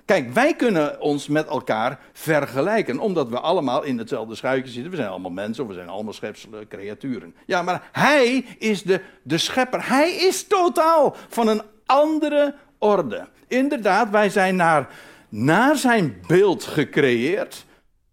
[0.06, 4.92] Kijk, wij kunnen ons met elkaar vergelijken, omdat we allemaal in hetzelfde schuitje zitten.
[4.92, 7.36] We zijn allemaal mensen, we zijn allemaal schepselen, creaturen.
[7.46, 9.88] Ja, maar hij is de, de schepper.
[9.90, 13.28] Hij is totaal van een andere orde.
[13.48, 14.90] Inderdaad, wij zijn naar,
[15.30, 17.66] naar zijn beeld gecreëerd.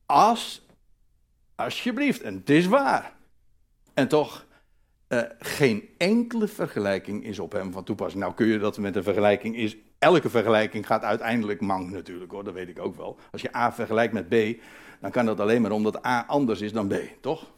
[0.07, 0.66] Als,
[1.55, 3.12] alsjeblieft, en het is waar.
[3.94, 4.43] En toch,
[5.14, 8.22] uh, geen enkele vergelijking is op hem van toepassing.
[8.22, 9.77] Nou kun je dat met een vergelijking is.
[9.98, 13.18] Elke vergelijking gaat uiteindelijk mank natuurlijk hoor, dat weet ik ook wel.
[13.33, 14.61] Als je A vergelijkt met B,
[15.00, 17.53] dan kan dat alleen maar omdat A anders is dan B, toch?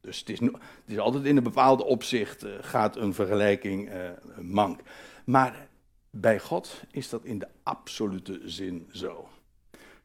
[0.00, 0.52] Dus het is, het
[0.86, 3.94] is altijd in een bepaalde opzicht uh, gaat een vergelijking uh,
[4.40, 4.80] mank.
[5.24, 5.68] Maar
[6.10, 9.28] bij God is dat in de absolute zin zo.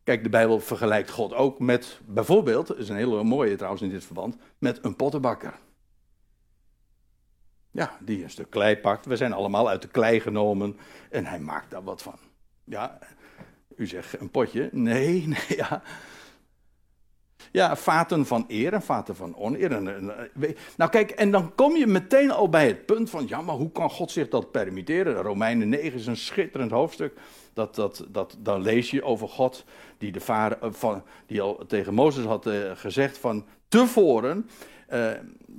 [0.03, 3.89] Kijk, de Bijbel vergelijkt God ook met, bijvoorbeeld, dat is een hele mooie trouwens in
[3.89, 5.53] dit verband, met een pottenbakker.
[7.73, 9.05] Ja, die een stuk klei pakt.
[9.05, 10.77] We zijn allemaal uit de klei genomen
[11.09, 12.17] en hij maakt daar wat van.
[12.63, 12.99] Ja,
[13.75, 14.69] u zegt een potje.
[14.71, 15.81] Nee, nee, ja.
[17.51, 19.81] Ja, vaten van eer en vaten van oneer.
[20.77, 23.71] Nou kijk, en dan kom je meteen al bij het punt van, ja, maar hoe
[23.71, 25.15] kan God zich dat permitteren?
[25.15, 27.19] Romeinen 9 is een schitterend hoofdstuk.
[27.53, 29.65] Dat, dat, dat, dan lees je over God
[29.97, 34.49] die, de vader, eh, van, die al tegen Mozes had uh, gezegd van tevoren,
[34.89, 35.11] uh,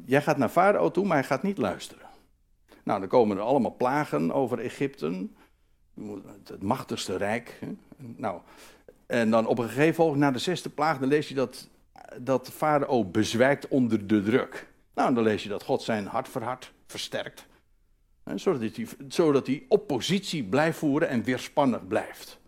[0.06, 2.03] jij gaat naar Farao toe, maar hij gaat niet luisteren.
[2.84, 5.26] Nou, dan komen er allemaal plagen over Egypte,
[6.44, 7.58] het machtigste rijk.
[7.96, 8.40] Nou,
[9.06, 11.68] en dan op een gegeven moment, na de zesde plaag, dan lees je dat
[12.20, 14.66] dat Farao bezwijkt onder de druk.
[14.94, 17.46] Nou, dan lees je dat God zijn hart verhardt, versterkt.
[18.34, 22.38] Zodat, hij, zodat hij oppositie blijft voeren en weerspannig blijft.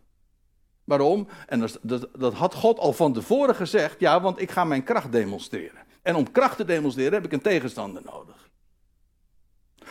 [0.84, 1.28] Waarom?
[1.46, 4.00] En dat, dat, dat, had God al van tevoren gezegd.
[4.00, 5.84] Ja, want ik ga mijn kracht demonstreren.
[6.02, 8.45] En om kracht te demonstreren heb ik een tegenstander nodig.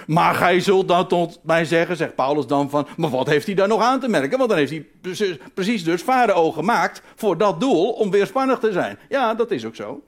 [0.07, 3.55] Maar gij zult dan tot mij zeggen, zegt Paulus dan van, maar wat heeft hij
[3.55, 4.37] daar nog aan te merken?
[4.37, 8.97] Want dan heeft hij precies, dus farao gemaakt voor dat doel om weerspannig te zijn.
[9.09, 10.03] Ja, dat is ook zo.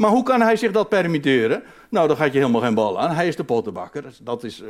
[0.00, 1.62] Maar hoe kan hij zich dat permitteren?
[1.90, 3.14] Nou, dan gaat je helemaal geen bal aan.
[3.14, 4.04] Hij is de pottenbakker.
[4.22, 4.62] Dat is,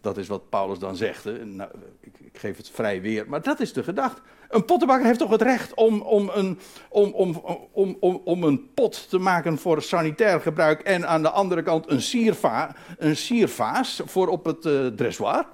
[0.00, 1.24] dat is wat Paulus dan zegt.
[1.44, 3.28] Nou, ik, ik, geef het vrij weer.
[3.28, 4.20] Maar dat is de gedachte.
[4.48, 7.42] Een pottenbakker heeft toch het recht om, om, een, om, om,
[7.72, 10.80] om, om, om een pot te maken voor sanitair gebruik.
[10.80, 15.46] En aan de andere kant een, sierva, een siervaas voor op het uh, dressoir?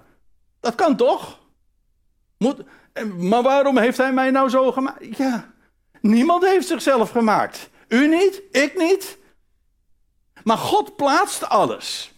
[0.60, 1.38] Dat kan toch?
[2.38, 2.62] Moet,
[3.18, 5.16] maar waarom heeft hij mij nou zo gemaakt?
[5.16, 5.52] Ja,
[6.00, 7.72] niemand heeft zichzelf gemaakt.
[7.94, 9.18] U niet, ik niet.
[10.44, 12.12] Maar God plaatst alles.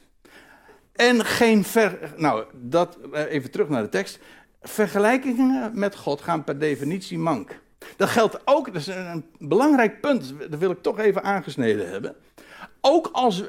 [0.92, 2.12] En geen ver.
[2.16, 4.18] Nou, dat, eh, even terug naar de tekst.
[4.62, 7.60] Vergelijkingen met God gaan per definitie mank.
[7.96, 12.16] Dat geldt ook, dat is een belangrijk punt, dat wil ik toch even aangesneden hebben.
[12.80, 13.42] Ook als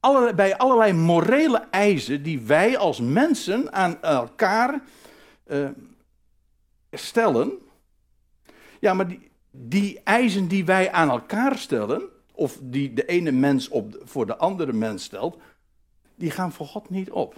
[0.00, 4.82] allerlei, bij allerlei morele eisen die wij als mensen aan elkaar
[5.46, 5.68] uh,
[6.92, 7.52] stellen.
[8.80, 13.68] Ja, maar die, die eisen die wij aan elkaar stellen, of die de ene mens
[13.68, 15.38] op, voor de andere mens stelt,
[16.14, 17.34] die gaan voor God niet op.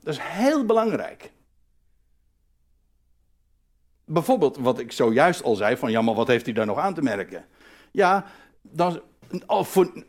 [0.00, 1.30] Dat is heel belangrijk.
[4.04, 6.94] bijvoorbeeld wat ik zojuist al zei: van ja, maar wat heeft hij daar nog aan
[6.94, 7.44] te merken?
[7.90, 8.24] Ja,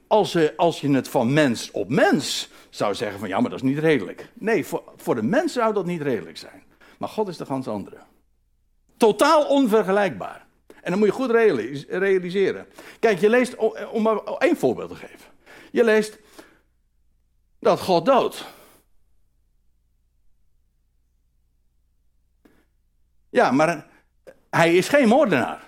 [0.08, 3.70] als, als je het van mens op mens zou zeggen: van ja, maar dat is
[3.70, 4.32] niet redelijk.
[4.34, 6.64] Nee, voor, voor de mens zou dat niet redelijk zijn.
[6.98, 7.98] Maar God is de gans andere.
[8.98, 10.47] Totaal onvergelijkbaar.
[10.88, 11.32] En dan moet je goed
[11.90, 12.68] realiseren.
[13.00, 13.56] Kijk, je leest,
[13.92, 15.32] om maar één voorbeeld te geven.
[15.72, 16.20] Je leest
[17.60, 18.46] dat God dood.
[23.30, 23.88] Ja, maar
[24.50, 25.64] hij is geen moordenaar.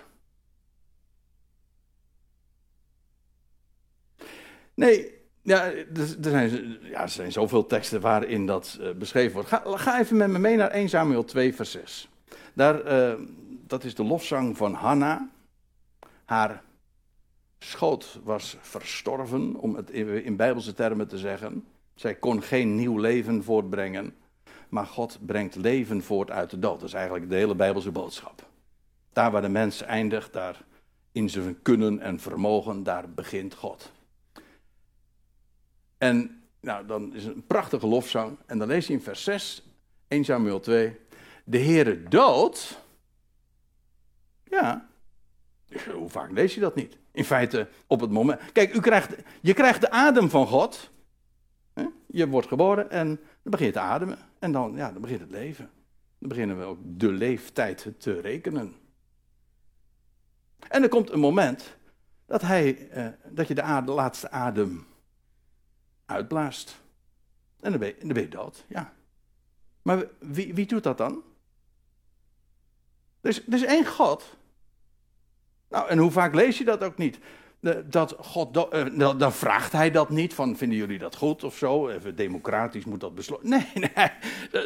[4.74, 9.48] Nee, ja, er, zijn, ja, er zijn zoveel teksten waarin dat uh, beschreven wordt.
[9.48, 12.08] Ga, ga, even met me mee naar 1 Samuel 2, vers 6.
[12.54, 13.20] Daar, uh,
[13.70, 15.30] dat is de lofzang van Hanna.
[16.24, 16.62] Haar
[17.58, 21.64] schoot was verstorven, om het in, bijbelse termen te zeggen.
[21.94, 24.14] Zij kon geen nieuw leven voortbrengen.
[24.68, 26.80] Maar God brengt leven voort uit de dood.
[26.80, 28.48] Dat is eigenlijk de hele bijbelse boodschap.
[29.12, 30.64] Daar waar de mens eindigt, daar
[31.12, 33.92] in zijn kunnen en vermogen, daar begint God.
[35.98, 38.36] En nou, dan is het een prachtige lofzang.
[38.46, 39.62] En dan lees je in vers 6,
[40.08, 40.96] 1 Samuel 2.
[41.44, 42.79] De Heere dood.
[44.50, 44.88] Ja.
[45.94, 46.98] Hoe vaak lees je dat niet?
[47.12, 48.52] In feite, op het moment.
[48.52, 50.90] Kijk, u krijgt, je krijgt de adem van God.
[52.06, 53.06] Je wordt geboren en
[53.42, 54.18] dan begin je te ademen.
[54.38, 55.70] En dan, ja, dan begint het leven.
[56.18, 58.74] Dan beginnen we ook de leeftijd te rekenen.
[60.68, 61.76] En er komt een moment
[62.26, 64.86] dat, hij, eh, dat je de, laatste adem
[66.06, 66.80] uitblaast.
[67.60, 68.92] En dan ben, je, dood, ja.
[69.82, 71.22] Maar wie, wie doet dat dan?
[73.20, 74.38] Is, er is één God.
[75.70, 77.18] Nou, en hoe vaak lees je dat ook niet?
[77.84, 81.88] dat God, eh, dan vraagt hij dat niet, van vinden jullie dat goed of zo?
[81.88, 83.48] Even democratisch moet dat besloten.
[83.48, 84.10] Nee, nee.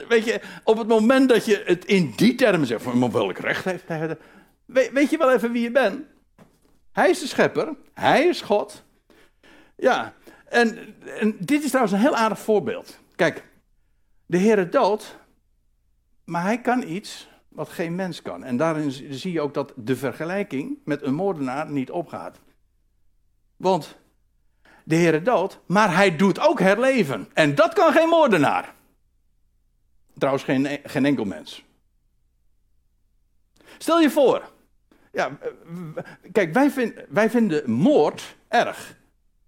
[0.09, 3.65] Weet je, op het moment dat je het in die termen zegt, van welk recht
[3.65, 4.19] heeft hij?
[4.65, 6.05] Weet, weet je wel even wie je bent?
[6.93, 8.85] Hij is de schepper, hij is God.
[9.77, 10.15] Ja,
[10.49, 12.99] en, en dit is trouwens een heel aardig voorbeeld.
[13.17, 13.45] Kijk,
[14.27, 15.17] de Heer dood,
[16.25, 18.45] maar hij kan iets wat geen mens kan.
[18.45, 22.41] En daarin zie je ook dat de vergelijking met een moordenaar niet opgaat.
[23.57, 23.97] Want
[24.85, 27.29] de Heer is dood, maar hij doet ook herleven.
[27.33, 28.75] En dat kan geen moordenaar.
[30.19, 31.65] Trouwens, geen, geen enkel mens.
[33.79, 34.53] Stel je voor.
[35.13, 35.39] Ja,
[36.33, 38.97] kijk, wij, wij vinden moord erg.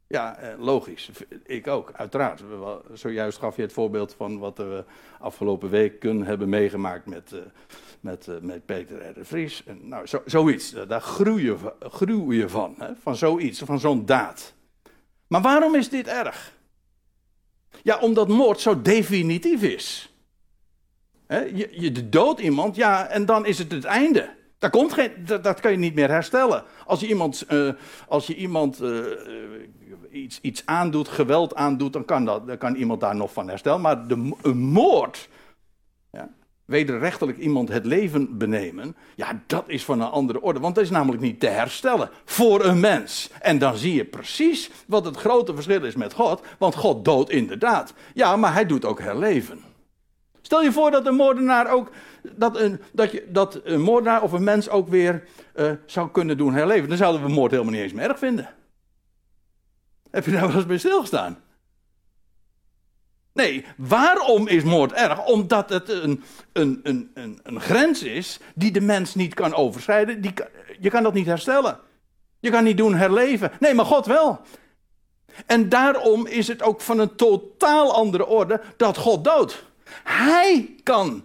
[0.08, 1.10] Ja, eh, logisch.
[1.44, 2.42] Ik ook, uiteraard.
[2.92, 4.84] Zojuist gaf je het voorbeeld van wat we
[5.18, 7.40] afgelopen weken hebben meegemaakt met, eh,
[8.06, 9.14] met, eh, met Peter R.
[9.14, 9.62] de Vries.
[9.66, 12.88] En nou, zo, zoiets, daar groei je, je van, hè?
[13.02, 14.52] van zoiets, van zo'n daad.
[15.26, 16.52] Maar waarom is dit erg?
[17.82, 20.14] Ja, omdat moord zo definitief is.
[21.28, 24.34] je, je doodt iemand, ja, en dan is het het einde.
[24.58, 26.64] Daar komt geen, dat, dat kan je niet meer herstellen.
[26.86, 27.72] Als je iemand, uh,
[28.08, 29.04] als je iemand uh,
[30.10, 33.80] iets, iets aandoet, geweld aandoet, dan kan, dat, dan kan iemand daar nog van herstellen.
[33.80, 35.28] Maar de, een moord,
[36.66, 40.60] wederrechtelijk iemand het leven benemen, ja, dat is van een andere orde.
[40.60, 43.30] Want dat is namelijk niet te herstellen voor een mens.
[43.40, 47.30] En dan zie je precies wat het grote verschil is met God, want God doodt
[47.30, 47.94] inderdaad.
[48.14, 49.60] Ja, maar hij doet ook herleven.
[50.40, 51.90] Stel je voor dat een moordenaar ook,
[52.22, 55.24] dat een, dat je, dat een moordenaar of een mens ook weer
[55.56, 56.88] uh, zou kunnen doen herleven.
[56.88, 58.48] Dan zouden we moord helemaal niet eens meer erg vinden.
[60.10, 61.38] Heb je daar wel eens bij stilgestaan?
[63.36, 65.24] Nee, waarom is moord erg?
[65.24, 66.22] Omdat het een,
[66.52, 70.20] een, een, een, een grens is die de mens niet kan overschrijden.
[70.20, 70.32] Die,
[70.80, 71.78] je kan dat niet herstellen.
[72.40, 73.52] Je kan niet doen herleven.
[73.60, 74.40] Nee, maar God wel.
[75.46, 79.64] En daarom is het ook van een totaal andere orde dat God doodt.
[80.04, 81.24] Hij kan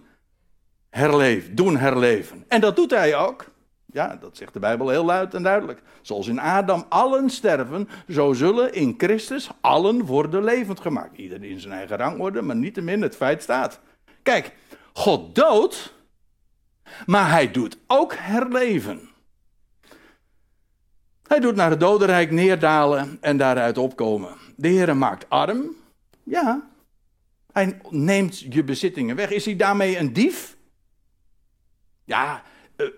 [0.90, 2.44] herleven, doen herleven.
[2.48, 3.44] En dat doet hij ook.
[3.92, 5.82] Ja, dat zegt de Bijbel heel luid en duidelijk.
[6.02, 11.18] Zoals in Adam allen sterven, zo zullen in Christus allen worden levend gemaakt.
[11.18, 13.80] Ieder in zijn eigen rangorde, maar niettemin het feit staat.
[14.22, 14.54] Kijk,
[14.92, 15.94] God doodt,
[17.06, 19.10] maar hij doet ook herleven.
[21.26, 24.36] Hij doet naar het dodenrijk neerdalen en daaruit opkomen.
[24.56, 25.76] De Heer maakt arm.
[26.22, 26.68] Ja.
[27.52, 29.30] Hij neemt je bezittingen weg.
[29.30, 30.56] Is hij daarmee een dief?
[32.04, 32.42] Ja,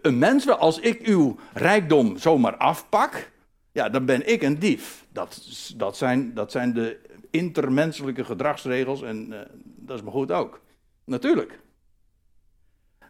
[0.03, 3.31] een mens, als ik uw rijkdom zomaar afpak,
[3.73, 5.07] ja, dan ben ik een dief.
[5.13, 7.01] Dat, dat, zijn, dat zijn de
[7.31, 10.61] intermenselijke gedragsregels en uh, dat is me goed ook.
[11.05, 11.59] Natuurlijk.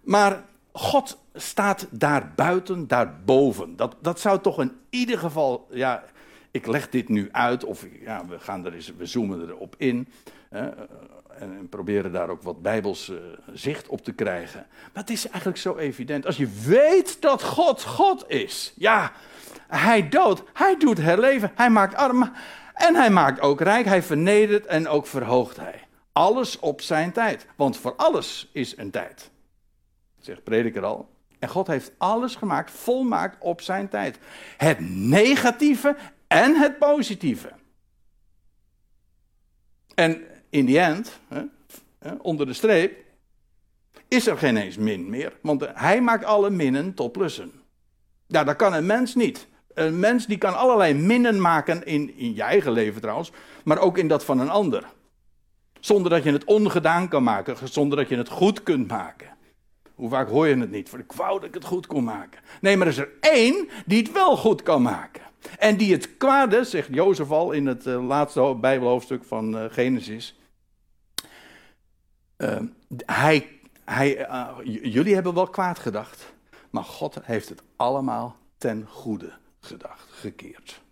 [0.02, 3.76] Maar God staat daar buiten, daarboven.
[3.76, 6.04] Dat, dat zou toch in ieder geval, ja,
[6.50, 10.08] ik leg dit nu uit, of ja, we, gaan er eens, we zoomen erop in.
[10.48, 10.70] Hè,
[11.39, 13.16] en, proberen daar ook wat bijbels uh,
[13.53, 14.66] zicht op te krijgen.
[14.70, 16.26] Maar het is eigenlijk zo evident.
[16.26, 18.72] Als je weet dat God God is.
[18.76, 19.12] Ja,
[19.66, 22.32] hij doodt, hij doet herleven, hij maakt arm.
[22.74, 25.87] En hij maakt ook rijk, hij vernedert en ook verhoogt hij.
[26.12, 27.47] Alles op zijn tijd.
[27.57, 29.30] Want voor alles is een tijd.
[30.18, 31.09] Zegt prediker al.
[31.39, 34.18] En God heeft alles gemaakt, volmaakt op zijn tijd.
[34.57, 37.53] Het negatieve en het positieve.
[39.95, 40.22] En
[40.55, 41.20] in die end,
[42.20, 42.96] onder de streep,
[44.09, 45.32] is er geen eens min meer.
[45.42, 47.52] Want hij maakt alle minnen tot plussen.
[48.26, 49.46] Ja, dat kan een mens niet.
[49.74, 53.32] Een mens die kan allerlei minnen maken in, in je eigen leven trouwens,
[53.64, 54.84] maar ook in dat van een ander.
[55.80, 59.28] Zonder dat je het ongedaan kan maken, zonder dat je het goed kunt maken.
[59.94, 60.88] Hoe vaak hoor je het niet?
[60.88, 62.40] Voor ik wou dat ik het goed kon maken.
[62.61, 65.22] Nee, maar er is er één die het wel goed kan maken.
[65.59, 70.38] En die het kwade, zegt Jozef al in het uh, laatste Bijbelhoofdstuk van uh, Genesis.
[72.39, 72.61] Uh,
[73.07, 74.26] hij, hij,
[74.64, 76.32] jullie hebben wel kwaad gedacht,
[76.70, 80.82] maar God heeft het allemaal ten goede gedacht, gekeerd.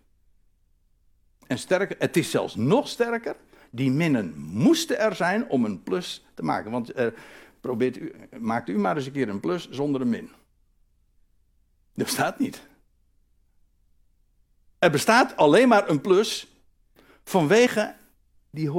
[1.47, 3.35] En sterker, het is zelfs nog sterker,
[3.69, 6.71] die minnen moesten er zijn om een plus te maken.
[6.71, 6.93] Want
[7.61, 10.31] probeert u, maakt u maar eens een keer een plus zonder een min.
[11.93, 12.61] Dat bestaat niet.
[14.79, 16.47] Er bestaat alleen maar een plus
[17.23, 17.95] vanwege
[18.49, 18.69] die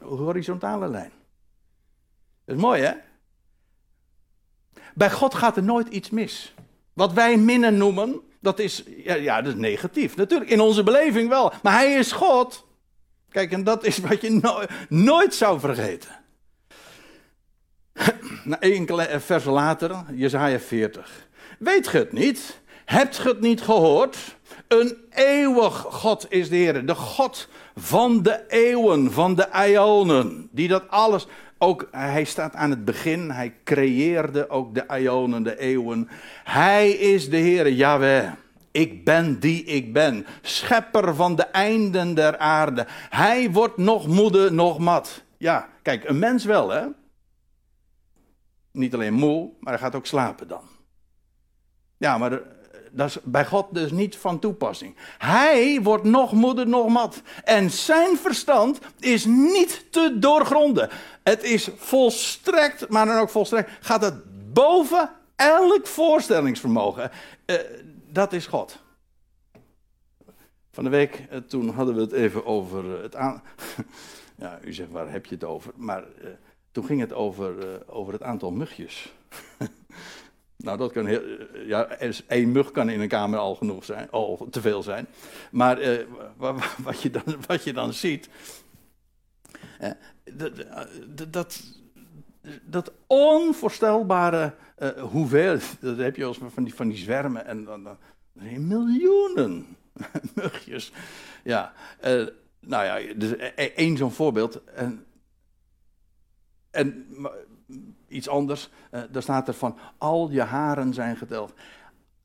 [0.00, 1.12] horizontale lijn.
[2.44, 2.92] Dat is mooi, hè?
[4.94, 6.54] Bij God gaat er nooit iets mis.
[6.92, 10.16] Wat wij minnen noemen, dat is, ja, ja, dat is negatief.
[10.16, 11.52] Natuurlijk, in onze beleving wel.
[11.62, 12.66] Maar Hij is God.
[13.30, 16.10] Kijk, en dat is wat je nooit zou vergeten.
[18.44, 21.26] Nou, enkele versen later, Jezaja 40.
[21.58, 22.60] Weet ge het niet?
[22.84, 24.36] Hebt ge het niet gehoord?
[24.80, 26.86] Een eeuwig God is de Heer.
[26.86, 30.48] De God van de eeuwen, van de Ionen.
[30.52, 31.26] Die dat alles.
[31.58, 33.30] Ook hij staat aan het begin.
[33.30, 36.08] Hij creëerde ook de Ionen, de eeuwen.
[36.44, 38.32] Hij is de Heer, Yahweh.
[38.70, 40.26] Ik ben die ik ben.
[40.42, 42.86] Schepper van de einden der aarde.
[43.10, 45.22] Hij wordt nog moede, nog mat.
[45.38, 46.86] Ja, kijk, een mens wel, hè?
[48.72, 50.62] Niet alleen moe, maar hij gaat ook slapen dan.
[51.96, 52.40] Ja, maar
[52.94, 54.96] dat is bij God dus niet van toepassing.
[55.18, 57.22] Hij wordt nog moeder, nog mat.
[57.44, 60.90] En zijn verstand is niet te doorgronden.
[61.22, 64.14] Het is volstrekt, maar dan ook volstrekt, gaat het
[64.52, 67.10] boven elk voorstellingsvermogen.
[67.46, 67.56] Uh,
[68.10, 68.82] dat is God.
[70.70, 73.42] Van de week, uh, toen hadden we het even over het aan.
[74.36, 75.72] ja, u zegt waar heb je het over?
[75.76, 76.04] Maar
[76.72, 79.12] toen ging het over, over het aantal mugjes.
[80.64, 81.88] Nou, dat kan heel, eh, ja,
[82.26, 85.06] één mug kan in een kamer al genoeg zijn, al te veel zijn.
[85.50, 86.06] Maar eh,
[86.76, 88.28] wat, je dan, wat je dan ziet,
[89.78, 89.90] eh,
[90.34, 90.52] dat,
[91.28, 91.62] dat,
[92.62, 97.98] dat onvoorstelbare uh, hoeveel, dat heb je als van die, van die zwermen en dan,
[98.58, 99.76] miljoenen
[100.34, 100.92] mugjes.
[101.42, 101.72] Ja,
[102.04, 102.26] uh,
[102.60, 104.64] nou ja, dus één zo'n voorbeeld.
[104.64, 105.04] En,
[106.70, 107.06] en
[108.14, 108.68] iets anders.
[108.90, 111.52] Uh, daar staat er van, al je haren zijn geteld.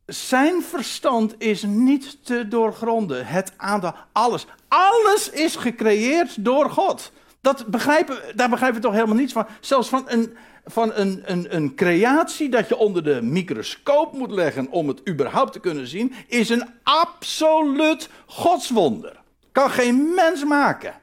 [0.06, 3.26] Zijn verstand is niet te doorgronden.
[3.26, 4.46] Het aantal, alles.
[4.68, 7.12] Alles is gecreëerd door God.
[7.42, 9.48] Dat begrijpen, daar begrijpen we toch helemaal niets van.
[9.60, 14.70] Zelfs van een, van een, een, een creatie dat je onder de microscoop moet leggen
[14.70, 19.22] om het überhaupt te kunnen zien, is een absoluut godswonder.
[19.52, 20.94] Kan geen mens maken.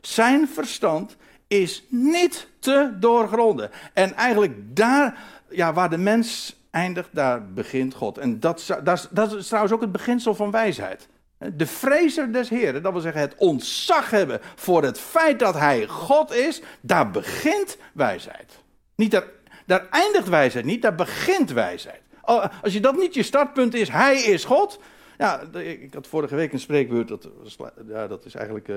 [0.00, 1.16] Zijn verstand
[1.48, 3.70] is niet te doorgronden.
[3.92, 5.18] En eigenlijk daar,
[5.48, 8.18] ja, waar de mens eindigt, daar begint God.
[8.18, 11.08] En dat, dat, dat is trouwens ook het beginsel van wijsheid.
[11.54, 15.86] De vrezer des Heren, dat wil zeggen het ontzag hebben voor het feit dat Hij
[15.86, 18.58] God is, daar begint wijsheid.
[18.94, 19.26] Niet daar,
[19.66, 22.00] daar eindigt wijsheid niet, daar begint wijsheid.
[22.62, 24.80] Als je dat niet je startpunt is, Hij is God.
[25.18, 27.28] Ja, ik had vorige week een spreekwoord, dat,
[27.88, 28.76] ja, dat is eigenlijk eh,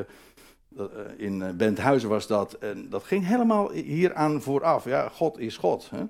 [1.18, 2.54] in eh, Benthuizen was dat.
[2.54, 4.86] En dat ging helemaal hieraan vooraf.
[4.86, 5.90] Ja, God is God.
[5.90, 6.04] Hè?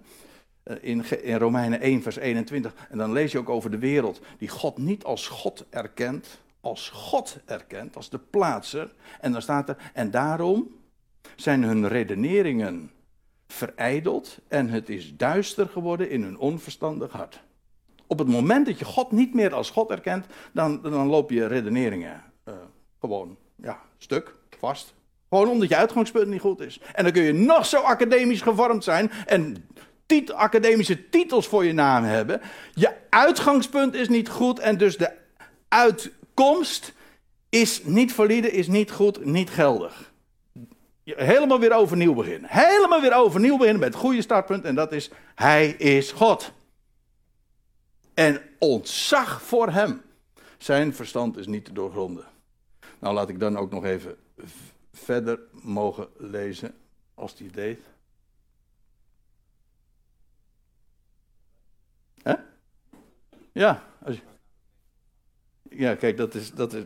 [0.64, 2.74] Eh, in, in Romeinen 1, vers 21.
[2.90, 4.22] En dan lees je ook over de wereld.
[4.38, 6.40] Die God niet als God erkent.
[6.62, 8.94] Als God erkent, als de plaatser.
[9.22, 9.92] En dan staat er.
[9.94, 10.68] En daarom
[11.36, 12.92] zijn hun redeneringen
[13.48, 14.38] verijdeld.
[14.48, 17.42] En het is duister geworden in hun onverstandig hart.
[18.08, 20.26] Op het moment dat je God niet meer als God erkent.
[20.54, 22.54] Dan, dan loop je redeneringen uh,
[23.00, 24.94] gewoon ja, stuk vast.
[25.30, 26.80] Gewoon omdat je uitgangspunt niet goed is.
[26.94, 29.70] En dan kun je nog zo academisch gevormd zijn en
[30.34, 32.42] academische titels voor je naam hebben.
[32.74, 35.12] Je uitgangspunt is niet goed en dus de,
[35.68, 36.94] uitkomst
[37.50, 40.12] is niet valide, is niet goed, niet geldig.
[41.04, 42.50] Helemaal weer overnieuw beginnen.
[42.50, 44.64] Helemaal weer overnieuw beginnen met het goede startpunt.
[44.64, 46.52] En dat is, Hij is God.
[48.14, 50.02] En ontzag voor Hem.
[50.58, 52.26] Zijn verstand is niet te doorgronden.
[53.00, 54.16] Nou, laat ik dan ook nog even
[54.92, 56.76] verder mogen lezen,
[57.14, 57.80] als die deed.
[62.22, 62.34] Hè?
[63.52, 64.22] Ja, als
[65.70, 66.84] ja, kijk, dat is, dat is.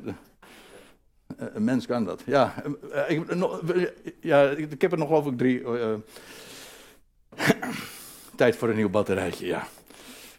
[1.38, 2.22] Een mens kan dat.
[2.26, 5.64] Ja, eh, ik, ja, ik heb er nog ik drie.
[8.36, 9.68] Tijd voor een nieuw batterijtje, ja.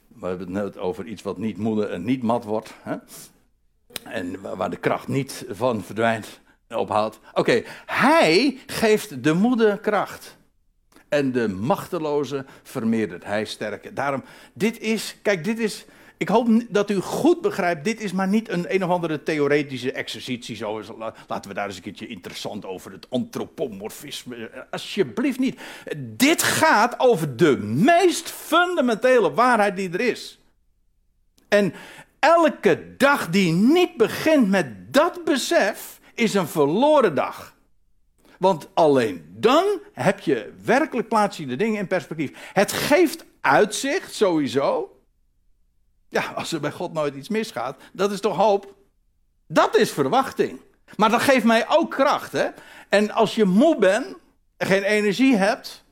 [0.09, 2.75] We hebben het over iets wat niet moeder en niet mat wordt.
[2.83, 2.97] Hè?
[4.03, 6.41] En waar de kracht niet van verdwijnt
[6.75, 7.19] ophoudt.
[7.35, 10.37] Oké, hij geeft de moeder kracht.
[11.09, 13.95] En de machteloze vermeerdert hij sterker.
[13.95, 18.29] Daarom, dit is, kijk, dit is ik hoop dat u goed begrijpt, dit is maar
[18.29, 20.57] niet een een of andere theoretische exercitie.
[20.57, 20.83] Zo,
[21.29, 24.67] laten we daar eens een keertje interessant over het antropomorfisme.
[24.71, 25.61] Alsjeblieft niet.
[25.97, 30.39] Dit gaat over de meest fundamentele waarheid die er is.
[31.49, 31.75] En
[32.19, 37.55] elke dag die niet begint met dat besef, is een verloren dag.
[38.39, 42.51] Want alleen dan heb je werkelijk plaats je de dingen in perspectief.
[42.53, 44.99] Het geeft uitzicht sowieso.
[46.09, 48.75] Ja, als er bij God nooit iets misgaat, dat is toch hoop?
[49.47, 50.61] Dat is verwachting.
[50.97, 52.33] Maar dat geeft mij ook kracht.
[52.33, 52.49] Hè?
[52.89, 54.17] En als je moe bent
[54.57, 55.85] en geen energie hebt,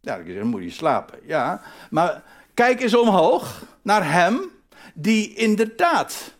[0.00, 1.18] ja, dan moet je slapen.
[1.22, 2.22] Ja, maar
[2.54, 4.50] kijk eens omhoog naar Hem
[4.94, 6.34] die inderdaad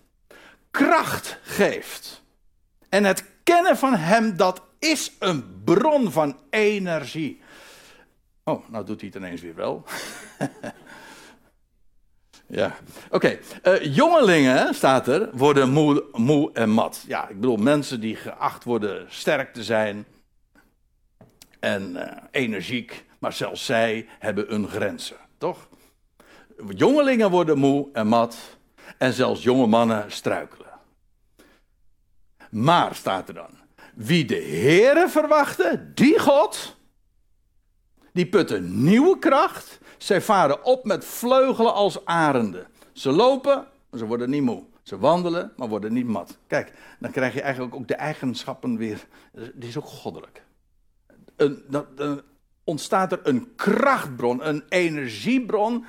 [0.71, 2.20] kracht geeft.
[2.91, 7.41] En het kennen van Hem, dat is een bron van energie.
[8.45, 9.85] Oh, nou doet hij het ineens weer wel.
[12.53, 12.77] Ja,
[13.11, 13.39] oké.
[13.63, 15.71] Eh, jongelingen, staat er, worden
[16.13, 17.05] moe, en mat.
[17.07, 20.07] Ja, ik bedoel mensen die geacht worden sterk te zijn
[21.61, 25.69] en uh, energiek, maar zelfs zij hebben hun grenzen, toch?
[26.69, 28.37] Jongelingen worden moe en mat
[28.99, 30.60] en zelfs jonge mannen struikelen.
[32.51, 33.51] Maar, staat er dan,
[33.95, 36.77] wie de Here verwachten, die God,
[38.13, 42.67] die putten nieuwe kracht zij varen op met vleugelen als arenden.
[42.93, 44.63] Ze lopen, maar ze worden niet moe.
[44.83, 46.39] Ze wandelen, maar worden niet mat.
[46.47, 49.07] Kijk, dan krijg je eigenlijk ook de eigenschappen weer.
[49.55, 50.43] Die is ook goddelijk.
[51.37, 52.23] Een, dan,
[52.65, 55.85] ontstaat er een krachtbron, een energiebron.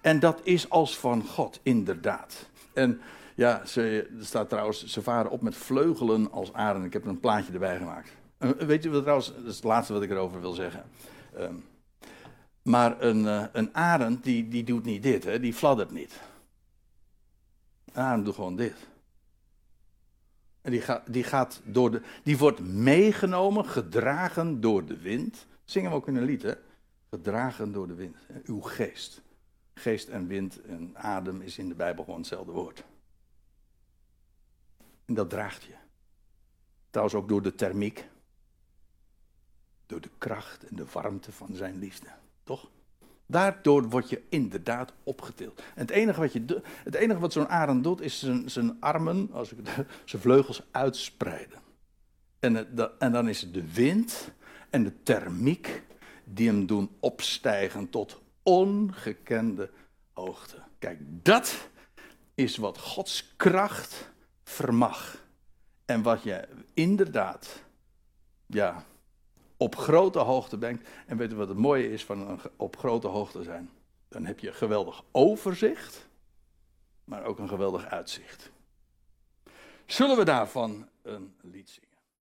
[0.00, 2.48] En dat is als van God, inderdaad.
[2.72, 3.00] En
[3.34, 6.86] ja, ze, er staat trouwens, ze varen op met vleugelen als arenden.
[6.86, 8.10] Ik heb een plaatje erbij gemaakt.
[8.58, 10.84] Weet je wat trouwens, dat is het laatste wat ik erover wil zeggen.
[11.38, 11.64] Um,
[12.62, 15.40] maar een, uh, een arend, die, die doet niet dit, hè?
[15.40, 16.20] die fladdert niet.
[17.92, 18.76] Een arend doet gewoon dit.
[20.60, 25.46] En die, gaat, die, gaat door de, die wordt meegenomen, gedragen door de wind.
[25.64, 26.52] Zingen we ook in een lied, hè?
[27.10, 28.16] Gedragen door de wind.
[28.44, 29.22] Uw geest.
[29.74, 32.84] Geest en wind en adem is in de Bijbel gewoon hetzelfde woord.
[35.04, 35.74] En dat draagt je.
[36.90, 38.08] Trouwens ook door de thermiek.
[39.86, 42.08] Door de kracht en de warmte van zijn liefde.
[42.44, 42.70] Toch?
[43.26, 45.58] Daardoor word je inderdaad opgetild.
[45.58, 49.28] En het enige wat, je, het enige wat zo'n arend doet, is zijn, zijn armen,
[49.32, 49.58] als ik,
[50.04, 51.58] zijn vleugels uitspreiden.
[52.38, 54.30] En, en dan is het de wind
[54.70, 55.82] en de thermiek
[56.24, 59.70] die hem doen opstijgen tot ongekende
[60.12, 60.56] hoogte.
[60.78, 61.68] Kijk, dat
[62.34, 64.12] is wat Gods kracht
[64.54, 65.22] vermag.
[65.84, 67.62] En wat je inderdaad,
[68.46, 68.84] ja,
[69.56, 70.82] op grote hoogte bent.
[71.06, 73.70] En weet je wat het mooie is van op grote hoogte zijn?
[74.08, 76.08] Dan heb je geweldig overzicht,
[77.04, 78.50] maar ook een geweldig uitzicht.
[79.86, 81.93] Zullen we daarvan een lied zingen?